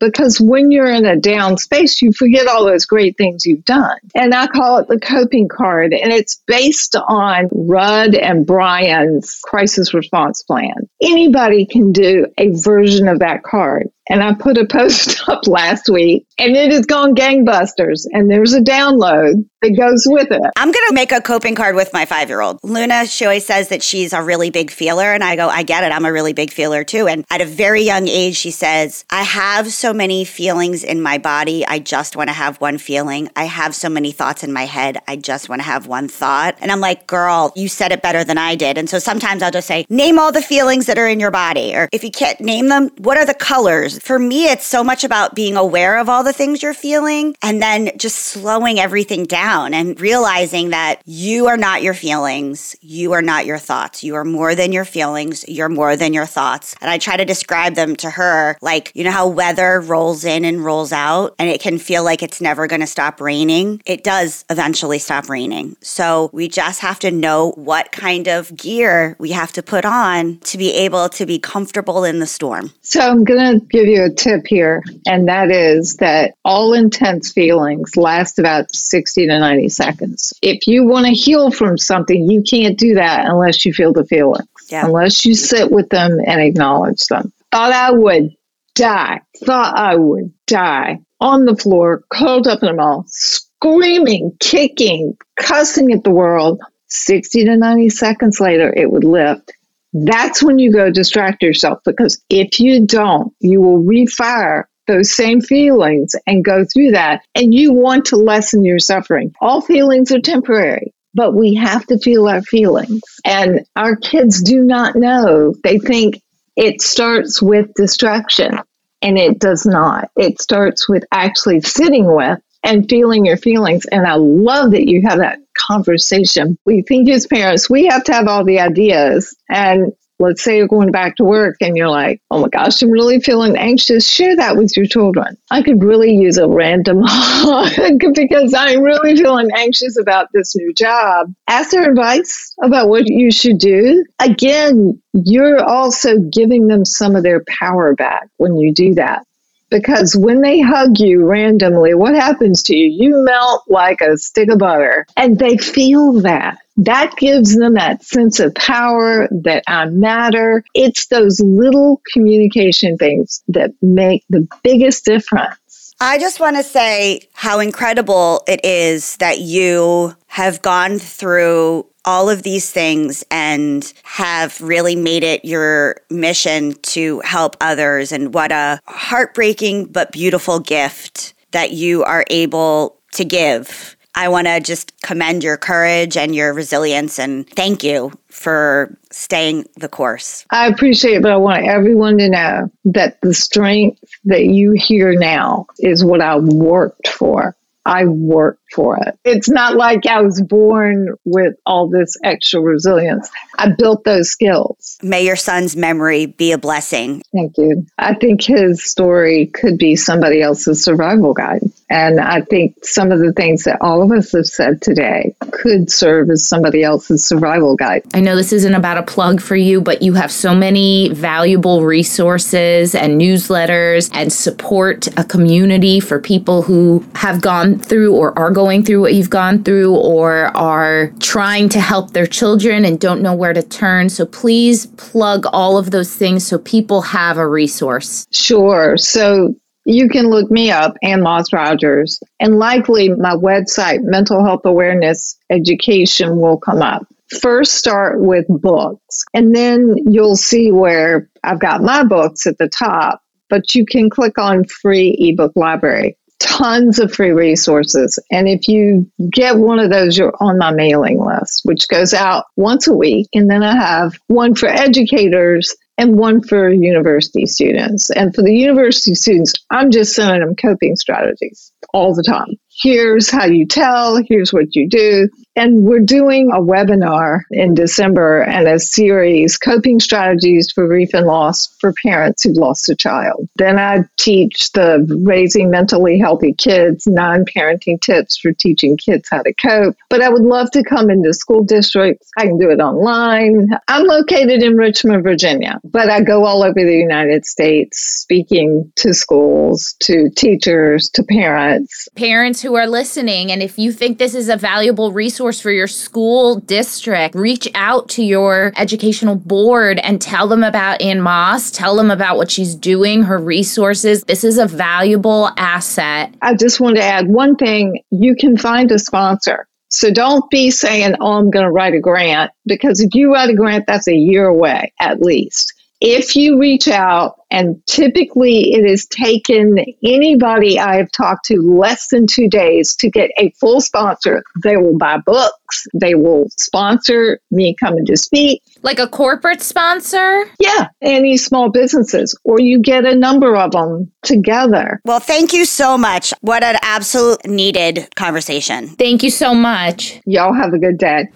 Because 0.00 0.40
when 0.40 0.70
you're 0.70 0.92
in 0.92 1.04
a 1.04 1.16
down 1.16 1.58
space, 1.58 2.00
you 2.02 2.12
forget 2.12 2.46
all 2.46 2.64
those 2.64 2.86
great 2.86 3.16
things 3.16 3.46
you've 3.46 3.64
done. 3.64 3.98
And 4.14 4.34
I 4.34 4.46
call 4.46 4.78
it 4.78 4.88
the 4.88 4.98
coping 4.98 5.48
card, 5.48 5.92
and 5.92 6.12
it's 6.12 6.42
based 6.46 6.96
on 6.96 7.48
Rudd 7.52 8.14
and 8.14 8.46
Bryan's 8.46 9.40
crisis 9.44 9.94
response 9.94 10.42
plan. 10.42 10.88
Anybody 11.02 11.66
can 11.66 11.92
do 11.92 12.26
a 12.38 12.50
version 12.50 13.08
of 13.08 13.20
that 13.20 13.42
card. 13.42 13.88
And 14.08 14.22
I 14.22 14.34
put 14.34 14.58
a 14.58 14.66
post 14.66 15.22
up 15.28 15.46
last 15.46 15.88
week 15.88 16.26
and 16.38 16.54
it 16.54 16.72
has 16.72 16.86
gone 16.86 17.14
gangbusters. 17.14 18.04
And 18.10 18.30
there's 18.30 18.52
a 18.52 18.60
download 18.60 19.46
that 19.62 19.70
goes 19.70 20.04
with 20.06 20.30
it. 20.30 20.42
I'm 20.56 20.70
going 20.70 20.86
to 20.88 20.94
make 20.94 21.10
a 21.10 21.20
coping 21.22 21.54
card 21.54 21.74
with 21.74 21.92
my 21.92 22.04
five 22.04 22.28
year 22.28 22.40
old. 22.40 22.60
Luna, 22.62 23.06
she 23.06 23.24
always 23.24 23.46
says 23.46 23.68
that 23.68 23.82
she's 23.82 24.12
a 24.12 24.22
really 24.22 24.50
big 24.50 24.70
feeler. 24.70 25.12
And 25.14 25.24
I 25.24 25.36
go, 25.36 25.48
I 25.48 25.62
get 25.62 25.84
it. 25.84 25.92
I'm 25.92 26.04
a 26.04 26.12
really 26.12 26.34
big 26.34 26.50
feeler 26.50 26.84
too. 26.84 27.08
And 27.08 27.24
at 27.30 27.40
a 27.40 27.46
very 27.46 27.82
young 27.82 28.06
age, 28.08 28.36
she 28.36 28.50
says, 28.50 29.04
I 29.08 29.22
have 29.22 29.72
so 29.74 29.92
many 29.92 30.24
feelings 30.24 30.84
in 30.84 31.00
my 31.00 31.18
body. 31.18 31.66
I 31.66 31.78
just 31.78 32.16
want 32.16 32.28
to 32.28 32.34
have 32.34 32.60
one 32.60 32.78
feeling. 32.78 33.30
I 33.36 33.44
have 33.44 33.74
so 33.74 33.88
many 33.88 34.12
thoughts 34.12 34.42
in 34.44 34.52
my 34.52 34.66
head. 34.66 34.98
I 35.06 35.16
just 35.16 35.48
want 35.48 35.60
to 35.60 35.66
have 35.66 35.86
one 35.86 36.08
thought. 36.08 36.56
And 36.60 36.70
I'm 36.70 36.80
like, 36.80 37.06
girl, 37.06 37.52
you 37.56 37.68
said 37.68 37.92
it 37.92 38.02
better 38.02 38.24
than 38.24 38.38
I 38.38 38.54
did. 38.54 38.78
And 38.78 38.88
so 38.88 38.98
sometimes 38.98 39.42
I'll 39.42 39.50
just 39.50 39.66
say, 39.68 39.86
name 39.88 40.18
all 40.18 40.32
the 40.32 40.42
feelings 40.42 40.86
that 40.86 40.98
are 40.98 41.08
in 41.08 41.20
your 41.20 41.30
body. 41.30 41.74
Or 41.74 41.88
if 41.92 42.04
you 42.04 42.10
can't 42.10 42.40
name 42.40 42.68
them, 42.68 42.90
what 42.98 43.16
are 43.16 43.26
the 43.26 43.34
colors? 43.34 43.98
For 43.98 44.18
me, 44.18 44.46
it's 44.46 44.66
so 44.66 44.84
much 44.84 45.04
about 45.04 45.34
being 45.34 45.56
aware 45.56 45.98
of 45.98 46.08
all 46.08 46.24
the 46.24 46.32
things 46.32 46.62
you're 46.62 46.74
feeling 46.74 47.34
and 47.42 47.60
then 47.62 47.90
just 47.96 48.18
slowing 48.18 48.78
everything 48.78 49.24
down 49.24 49.74
and 49.74 50.00
realizing 50.00 50.70
that 50.70 51.02
you 51.04 51.46
are 51.46 51.56
not 51.56 51.82
your 51.82 51.94
feelings. 51.94 52.76
You 52.80 53.12
are 53.12 53.22
not 53.22 53.46
your 53.46 53.58
thoughts. 53.58 54.04
You 54.04 54.14
are 54.16 54.24
more 54.24 54.54
than 54.54 54.72
your 54.72 54.84
feelings. 54.84 55.44
You're 55.48 55.68
more 55.68 55.96
than 55.96 56.12
your 56.12 56.26
thoughts. 56.26 56.76
And 56.80 56.90
I 56.90 56.98
try 56.98 57.16
to 57.16 57.24
describe 57.24 57.74
them 57.74 57.96
to 57.96 58.10
her 58.10 58.56
like, 58.60 58.92
you 58.94 59.04
know 59.04 59.10
how 59.10 59.28
weather 59.28 59.63
rolls 59.72 60.24
in 60.24 60.44
and 60.44 60.64
rolls 60.64 60.92
out 60.92 61.34
and 61.38 61.48
it 61.48 61.60
can 61.60 61.78
feel 61.78 62.04
like 62.04 62.22
it's 62.22 62.40
never 62.40 62.66
going 62.66 62.80
to 62.80 62.86
stop 62.86 63.20
raining? 63.20 63.80
It 63.86 64.04
does 64.04 64.44
eventually 64.50 64.98
stop 64.98 65.28
raining. 65.28 65.76
So 65.80 66.30
we 66.32 66.48
just 66.48 66.80
have 66.80 66.98
to 67.00 67.10
know 67.10 67.52
what 67.52 67.92
kind 67.92 68.28
of 68.28 68.54
gear 68.56 69.16
we 69.18 69.32
have 69.32 69.52
to 69.52 69.62
put 69.62 69.84
on 69.84 70.38
to 70.40 70.58
be 70.58 70.72
able 70.72 71.08
to 71.10 71.26
be 71.26 71.38
comfortable 71.38 72.04
in 72.04 72.18
the 72.18 72.26
storm. 72.26 72.72
So 72.82 73.00
I'm 73.00 73.24
going 73.24 73.60
to 73.60 73.66
give 73.66 73.86
you 73.86 74.04
a 74.04 74.10
tip 74.10 74.46
here, 74.46 74.82
and 75.06 75.28
that 75.28 75.50
is 75.50 75.96
that 75.96 76.34
all 76.44 76.74
intense 76.74 77.32
feelings 77.32 77.96
last 77.96 78.38
about 78.38 78.74
60 78.74 79.26
to 79.26 79.38
90 79.38 79.68
seconds. 79.68 80.32
If 80.42 80.66
you 80.66 80.84
want 80.84 81.06
to 81.06 81.12
heal 81.12 81.50
from 81.50 81.78
something, 81.78 82.30
you 82.30 82.42
can't 82.42 82.78
do 82.78 82.94
that 82.94 83.26
unless 83.26 83.64
you 83.64 83.72
feel 83.72 83.92
the 83.92 84.04
feelings, 84.04 84.48
yeah. 84.68 84.86
unless 84.86 85.24
you 85.24 85.34
sit 85.34 85.70
with 85.70 85.88
them 85.88 86.18
and 86.26 86.40
acknowledge 86.40 87.06
them. 87.06 87.32
Thought 87.50 87.72
I 87.72 87.92
would 87.92 88.34
die, 88.74 89.20
thought 89.44 89.76
I 89.76 89.96
would 89.96 90.32
die 90.46 91.00
on 91.20 91.44
the 91.44 91.56
floor, 91.56 92.04
curled 92.10 92.46
up 92.46 92.62
in 92.62 92.68
a 92.68 92.74
ball, 92.74 93.04
screaming, 93.08 94.36
kicking, 94.40 95.16
cussing 95.38 95.92
at 95.92 96.04
the 96.04 96.10
world. 96.10 96.60
60 96.88 97.46
to 97.46 97.56
90 97.56 97.88
seconds 97.88 98.38
later, 98.40 98.72
it 98.72 98.90
would 98.90 99.04
lift 99.04 99.52
that's 99.94 100.42
when 100.42 100.58
you 100.58 100.72
go 100.72 100.90
distract 100.90 101.42
yourself 101.42 101.78
because 101.84 102.20
if 102.28 102.58
you 102.58 102.84
don't, 102.84 103.32
you 103.40 103.60
will 103.60 103.82
refire 103.82 104.64
those 104.86 105.14
same 105.14 105.40
feelings 105.40 106.14
and 106.26 106.44
go 106.44 106.64
through 106.64 106.90
that. 106.90 107.22
And 107.34 107.54
you 107.54 107.72
want 107.72 108.04
to 108.06 108.16
lessen 108.16 108.64
your 108.64 108.80
suffering. 108.80 109.32
All 109.40 109.60
feelings 109.60 110.10
are 110.12 110.20
temporary, 110.20 110.92
but 111.14 111.34
we 111.34 111.54
have 111.54 111.86
to 111.86 111.98
feel 111.98 112.28
our 112.28 112.42
feelings. 112.42 113.00
And 113.24 113.64
our 113.76 113.96
kids 113.96 114.42
do 114.42 114.60
not 114.62 114.96
know. 114.96 115.54
They 115.62 115.78
think 115.78 116.20
it 116.56 116.82
starts 116.82 117.42
with 117.42 117.74
distraction, 117.74 118.58
and 119.02 119.18
it 119.18 119.38
does 119.38 119.66
not. 119.66 120.10
It 120.16 120.40
starts 120.40 120.88
with 120.88 121.04
actually 121.12 121.60
sitting 121.60 122.14
with 122.14 122.40
and 122.62 122.88
feeling 122.88 123.26
your 123.26 123.36
feelings. 123.36 123.84
And 123.86 124.06
I 124.06 124.14
love 124.14 124.70
that 124.70 124.88
you 124.88 125.02
have 125.02 125.18
that 125.18 125.38
conversation. 125.56 126.58
We 126.64 126.82
think 126.82 127.10
as 127.10 127.26
parents, 127.26 127.68
we 127.68 127.86
have 127.86 128.04
to 128.04 128.12
have 128.12 128.26
all 128.26 128.44
the 128.44 128.60
ideas. 128.60 129.36
And 129.48 129.92
let's 130.24 130.42
say 130.42 130.56
you're 130.56 130.68
going 130.68 130.90
back 130.90 131.16
to 131.16 131.24
work 131.24 131.56
and 131.60 131.76
you're 131.76 131.90
like, 131.90 132.20
oh 132.30 132.40
my 132.40 132.48
gosh, 132.48 132.82
I'm 132.82 132.90
really 132.90 133.20
feeling 133.20 133.56
anxious. 133.56 134.08
Share 134.08 134.36
that 134.36 134.56
with 134.56 134.76
your 134.76 134.86
children. 134.86 135.36
I 135.50 135.62
could 135.62 135.82
really 135.82 136.14
use 136.14 136.38
a 136.38 136.48
random 136.48 137.02
hug 137.04 138.00
because 138.14 138.54
I'm 138.54 138.80
really 138.80 139.16
feeling 139.16 139.50
anxious 139.54 139.98
about 139.98 140.28
this 140.32 140.54
new 140.56 140.72
job. 140.74 141.32
Ask 141.48 141.70
their 141.70 141.88
advice 141.88 142.54
about 142.62 142.88
what 142.88 143.06
you 143.06 143.30
should 143.30 143.58
do. 143.58 144.04
Again, 144.20 145.00
you're 145.12 145.62
also 145.62 146.18
giving 146.18 146.68
them 146.68 146.84
some 146.84 147.14
of 147.14 147.22
their 147.22 147.44
power 147.60 147.94
back 147.94 148.28
when 148.38 148.56
you 148.56 148.72
do 148.72 148.94
that 148.94 149.24
because 149.70 150.16
when 150.16 150.40
they 150.40 150.60
hug 150.60 150.98
you 150.98 151.24
randomly, 151.24 151.94
what 151.94 152.14
happens 152.14 152.62
to 152.64 152.76
you? 152.76 153.06
You 153.08 153.24
melt 153.24 153.64
like 153.68 154.00
a 154.00 154.16
stick 154.16 154.48
of 154.50 154.58
butter, 154.58 155.06
and 155.16 155.38
they 155.38 155.56
feel 155.56 156.20
that. 156.22 156.58
That 156.76 157.14
gives 157.16 157.56
them 157.56 157.74
that 157.74 158.02
sense 158.04 158.40
of 158.40 158.54
power 158.54 159.28
that 159.30 159.62
I 159.68 159.86
matter. 159.86 160.64
It's 160.74 161.06
those 161.06 161.40
little 161.40 162.00
communication 162.12 162.96
things 162.96 163.44
that 163.48 163.70
make 163.80 164.24
the 164.28 164.48
biggest 164.64 165.04
difference. 165.04 165.94
I 166.00 166.18
just 166.18 166.40
want 166.40 166.56
to 166.56 166.64
say 166.64 167.20
how 167.32 167.60
incredible 167.60 168.42
it 168.48 168.64
is 168.64 169.16
that 169.18 169.38
you 169.38 170.16
have 170.26 170.60
gone 170.62 170.98
through 170.98 171.86
all 172.04 172.28
of 172.28 172.42
these 172.42 172.70
things 172.70 173.24
and 173.30 173.92
have 174.02 174.60
really 174.60 174.96
made 174.96 175.22
it 175.22 175.44
your 175.44 175.96
mission 176.10 176.74
to 176.82 177.20
help 177.20 177.56
others. 177.60 178.12
And 178.12 178.34
what 178.34 178.52
a 178.52 178.80
heartbreaking 178.86 179.86
but 179.86 180.12
beautiful 180.12 180.60
gift 180.60 181.34
that 181.52 181.72
you 181.72 182.04
are 182.04 182.24
able 182.30 182.98
to 183.12 183.24
give. 183.24 183.96
I 184.16 184.28
want 184.28 184.46
to 184.46 184.60
just 184.60 185.00
commend 185.02 185.42
your 185.42 185.56
courage 185.56 186.16
and 186.16 186.34
your 186.34 186.52
resilience 186.52 187.18
and 187.18 187.48
thank 187.50 187.82
you 187.82 188.12
for 188.28 188.96
staying 189.10 189.66
the 189.76 189.88
course. 189.88 190.46
I 190.50 190.68
appreciate 190.68 191.16
it, 191.16 191.22
but 191.22 191.32
I 191.32 191.36
want 191.36 191.64
everyone 191.64 192.18
to 192.18 192.28
know 192.28 192.70
that 192.84 193.20
the 193.22 193.34
strength 193.34 193.98
that 194.24 194.44
you 194.44 194.72
hear 194.72 195.18
now 195.18 195.66
is 195.78 196.04
what 196.04 196.20
I 196.20 196.38
worked 196.38 197.08
for. 197.08 197.56
I 197.86 198.04
worked 198.04 198.63
for 198.74 198.98
it. 198.98 199.18
It's 199.24 199.48
not 199.48 199.76
like 199.76 200.06
I 200.06 200.20
was 200.20 200.42
born 200.42 201.14
with 201.24 201.54
all 201.64 201.88
this 201.88 202.16
extra 202.24 202.60
resilience. 202.60 203.30
I 203.56 203.70
built 203.70 204.04
those 204.04 204.30
skills. 204.30 204.98
May 205.02 205.24
your 205.24 205.36
son's 205.36 205.76
memory 205.76 206.26
be 206.26 206.52
a 206.52 206.58
blessing. 206.58 207.22
Thank 207.32 207.56
you. 207.56 207.86
I 207.98 208.14
think 208.14 208.42
his 208.42 208.84
story 208.84 209.46
could 209.46 209.78
be 209.78 209.96
somebody 209.96 210.42
else's 210.42 210.82
survival 210.82 211.34
guide. 211.34 211.62
And 211.90 212.18
I 212.18 212.40
think 212.40 212.84
some 212.84 213.12
of 213.12 213.20
the 213.20 213.32
things 213.32 213.64
that 213.64 213.78
all 213.80 214.02
of 214.02 214.10
us 214.10 214.32
have 214.32 214.46
said 214.46 214.82
today 214.82 215.36
could 215.52 215.90
serve 215.90 216.30
as 216.30 216.46
somebody 216.46 216.82
else's 216.82 217.24
survival 217.24 217.76
guide. 217.76 218.02
I 218.14 218.20
know 218.20 218.34
this 218.34 218.52
isn't 218.52 218.74
about 218.74 218.98
a 218.98 219.02
plug 219.02 219.40
for 219.40 219.54
you, 219.54 219.80
but 219.80 220.02
you 220.02 220.14
have 220.14 220.32
so 220.32 220.54
many 220.54 221.10
valuable 221.10 221.84
resources 221.84 222.94
and 222.94 223.20
newsletters 223.20 224.10
and 224.12 224.32
support 224.32 225.06
a 225.18 225.24
community 225.24 226.00
for 226.00 226.18
people 226.18 226.62
who 226.62 227.04
have 227.14 227.40
gone 227.40 227.78
through 227.78 228.16
or 228.16 228.36
are 228.38 228.50
going 228.50 228.63
through 228.84 229.00
what 229.00 229.14
you've 229.14 229.30
gone 229.30 229.62
through 229.62 229.94
or 229.94 230.56
are 230.56 231.12
trying 231.20 231.68
to 231.70 231.80
help 231.80 232.12
their 232.12 232.26
children 232.26 232.84
and 232.84 232.98
don't 232.98 233.22
know 233.22 233.34
where 233.34 233.52
to 233.52 233.62
turn. 233.62 234.08
So 234.08 234.26
please 234.26 234.86
plug 234.86 235.46
all 235.52 235.78
of 235.78 235.90
those 235.90 236.14
things 236.14 236.46
so 236.46 236.58
people 236.58 237.02
have 237.02 237.36
a 237.36 237.48
resource. 237.48 238.26
Sure. 238.32 238.96
So 238.96 239.54
you 239.84 240.08
can 240.08 240.30
look 240.30 240.50
me 240.50 240.70
up, 240.70 240.96
Ann 241.02 241.22
Moss 241.22 241.52
Rogers, 241.52 242.18
and 242.40 242.58
likely 242.58 243.10
my 243.10 243.34
website, 243.34 244.00
Mental 244.02 244.42
Health 244.44 244.62
Awareness 244.64 245.38
Education, 245.50 246.38
will 246.38 246.56
come 246.56 246.80
up. 246.80 247.06
First, 247.40 247.74
start 247.74 248.20
with 248.20 248.46
books, 248.48 249.24
and 249.34 249.54
then 249.54 249.96
you'll 250.06 250.36
see 250.36 250.70
where 250.72 251.28
I've 251.42 251.60
got 251.60 251.82
my 251.82 252.04
books 252.04 252.46
at 252.46 252.58
the 252.58 252.68
top, 252.68 253.22
but 253.50 253.74
you 253.74 253.84
can 253.84 254.08
click 254.08 254.38
on 254.38 254.64
free 254.64 255.16
ebook 255.18 255.52
library. 255.54 256.16
Tons 256.44 256.98
of 256.98 257.10
free 257.12 257.30
resources. 257.30 258.18
And 258.30 258.48
if 258.48 258.68
you 258.68 259.10
get 259.32 259.56
one 259.56 259.78
of 259.78 259.90
those, 259.90 260.16
you're 260.18 260.34
on 260.40 260.58
my 260.58 260.72
mailing 260.72 261.18
list, 261.24 261.62
which 261.64 261.88
goes 261.88 262.12
out 262.12 262.44
once 262.56 262.86
a 262.86 262.92
week. 262.92 263.28
And 263.32 263.50
then 263.50 263.62
I 263.62 263.74
have 263.74 264.18
one 264.26 264.54
for 264.54 264.68
educators 264.68 265.74
and 265.96 266.18
one 266.18 266.42
for 266.42 266.68
university 266.68 267.46
students. 267.46 268.10
And 268.10 268.34
for 268.34 268.42
the 268.42 268.52
university 268.52 269.14
students, 269.14 269.54
I'm 269.70 269.90
just 269.90 270.14
sending 270.14 270.40
them 270.40 270.54
coping 270.54 270.96
strategies 270.96 271.72
all 271.94 272.14
the 272.14 272.22
time. 272.22 272.56
Here's 272.82 273.30
how 273.30 273.46
you 273.46 273.66
tell, 273.66 274.22
here's 274.28 274.52
what 274.52 274.74
you 274.74 274.88
do. 274.88 275.28
And 275.56 275.84
we're 275.84 276.00
doing 276.00 276.50
a 276.50 276.60
webinar 276.60 277.42
in 277.52 277.74
December 277.74 278.42
and 278.42 278.66
a 278.66 278.80
series, 278.80 279.56
Coping 279.56 280.00
Strategies 280.00 280.72
for 280.72 280.88
Grief 280.88 281.10
and 281.14 281.26
Loss 281.26 281.76
for 281.78 281.92
Parents 282.04 282.42
Who've 282.42 282.56
Lost 282.56 282.88
a 282.88 282.96
Child. 282.96 283.48
Then 283.54 283.78
I 283.78 284.04
teach 284.18 284.72
the 284.72 285.06
Raising 285.24 285.70
Mentally 285.70 286.18
Healthy 286.18 286.54
Kids, 286.54 287.06
non 287.06 287.44
parenting 287.44 288.00
tips 288.00 288.36
for 288.36 288.50
teaching 288.52 288.96
kids 288.96 289.28
how 289.30 289.42
to 289.42 289.54
cope. 289.54 289.94
But 290.10 290.22
I 290.22 290.28
would 290.28 290.42
love 290.42 290.72
to 290.72 290.82
come 290.82 291.08
into 291.08 291.32
school 291.32 291.62
districts. 291.62 292.28
I 292.36 292.42
can 292.42 292.58
do 292.58 292.70
it 292.70 292.80
online. 292.80 293.68
I'm 293.86 294.06
located 294.06 294.60
in 294.62 294.76
Richmond, 294.76 295.22
Virginia, 295.22 295.78
but 295.84 296.10
I 296.10 296.20
go 296.20 296.44
all 296.44 296.64
over 296.64 296.74
the 296.74 296.96
United 296.96 297.46
States 297.46 298.00
speaking 298.00 298.92
to 298.96 299.14
schools, 299.14 299.94
to 300.00 300.30
teachers, 300.30 301.10
to 301.10 301.22
parents. 301.22 302.08
Parents 302.16 302.63
who 302.64 302.74
are 302.74 302.88
listening, 302.88 303.52
and 303.52 303.62
if 303.62 303.78
you 303.78 303.92
think 303.92 304.18
this 304.18 304.34
is 304.34 304.48
a 304.48 304.56
valuable 304.56 305.12
resource, 305.12 305.60
for 305.60 305.70
your 305.70 305.86
school 305.86 306.60
district. 306.60 307.34
Reach 307.34 307.68
out 307.74 308.08
to 308.08 308.24
your 308.24 308.72
educational 308.76 309.36
board 309.36 309.98
and 309.98 310.20
tell 310.20 310.48
them 310.48 310.64
about 310.64 311.02
Ann 311.02 311.20
Moss. 311.20 311.70
Tell 311.70 311.96
them 311.96 312.10
about 312.10 312.36
what 312.38 312.50
she's 312.50 312.74
doing, 312.74 313.22
her 313.24 313.38
resources. 313.38 314.24
This 314.24 314.42
is 314.42 314.58
a 314.58 314.66
valuable 314.66 315.50
asset. 315.58 316.34
I 316.40 316.54
just 316.54 316.80
want 316.80 316.96
to 316.96 317.02
add 317.02 317.28
one 317.28 317.56
thing 317.56 318.00
you 318.10 318.34
can 318.34 318.56
find 318.56 318.90
a 318.90 318.98
sponsor. 318.98 319.68
So 319.90 320.10
don't 320.10 320.48
be 320.50 320.70
saying, 320.70 321.14
oh, 321.20 321.34
I'm 321.34 321.50
going 321.50 321.66
to 321.66 321.70
write 321.70 321.94
a 321.94 322.00
grant, 322.00 322.50
because 322.64 323.00
if 323.00 323.14
you 323.14 323.32
write 323.32 323.50
a 323.50 323.54
grant, 323.54 323.84
that's 323.86 324.08
a 324.08 324.16
year 324.16 324.46
away 324.46 324.92
at 324.98 325.20
least. 325.20 325.73
If 326.06 326.36
you 326.36 326.60
reach 326.60 326.86
out, 326.86 327.36
and 327.50 327.80
typically 327.86 328.74
it 328.74 328.86
has 328.86 329.06
taken 329.06 329.78
anybody 330.04 330.78
I've 330.78 331.10
talked 331.12 331.46
to 331.46 331.56
less 331.62 332.08
than 332.08 332.26
two 332.26 332.46
days 332.46 332.94
to 332.96 333.08
get 333.08 333.30
a 333.38 333.52
full 333.52 333.80
sponsor, 333.80 334.42
they 334.62 334.76
will 334.76 334.98
buy 334.98 335.16
books, 335.24 335.86
they 335.94 336.14
will 336.14 336.44
sponsor 336.58 337.38
me 337.50 337.74
coming 337.80 338.04
to 338.04 338.18
speak. 338.18 338.60
Like 338.82 338.98
a 338.98 339.08
corporate 339.08 339.62
sponsor? 339.62 340.44
Yeah, 340.60 340.88
any 341.00 341.38
small 341.38 341.70
businesses, 341.70 342.38
or 342.44 342.60
you 342.60 342.80
get 342.80 343.06
a 343.06 343.14
number 343.14 343.56
of 343.56 343.70
them 343.70 344.12
together. 344.24 345.00
Well, 345.06 345.20
thank 345.20 345.54
you 345.54 345.64
so 345.64 345.96
much. 345.96 346.34
What 346.42 346.62
an 346.62 346.76
absolute 346.82 347.46
needed 347.46 348.14
conversation. 348.14 348.88
Thank 348.88 349.22
you 349.22 349.30
so 349.30 349.54
much. 349.54 350.20
Y'all 350.26 350.52
have 350.52 350.74
a 350.74 350.78
good 350.78 350.98
day. 350.98 351.28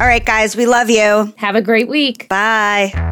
All 0.00 0.08
right, 0.08 0.24
guys, 0.24 0.56
we 0.56 0.66
love 0.66 0.90
you. 0.90 1.32
Have 1.36 1.54
a 1.54 1.62
great 1.62 1.88
week. 1.88 2.28
Bye. 2.28 3.11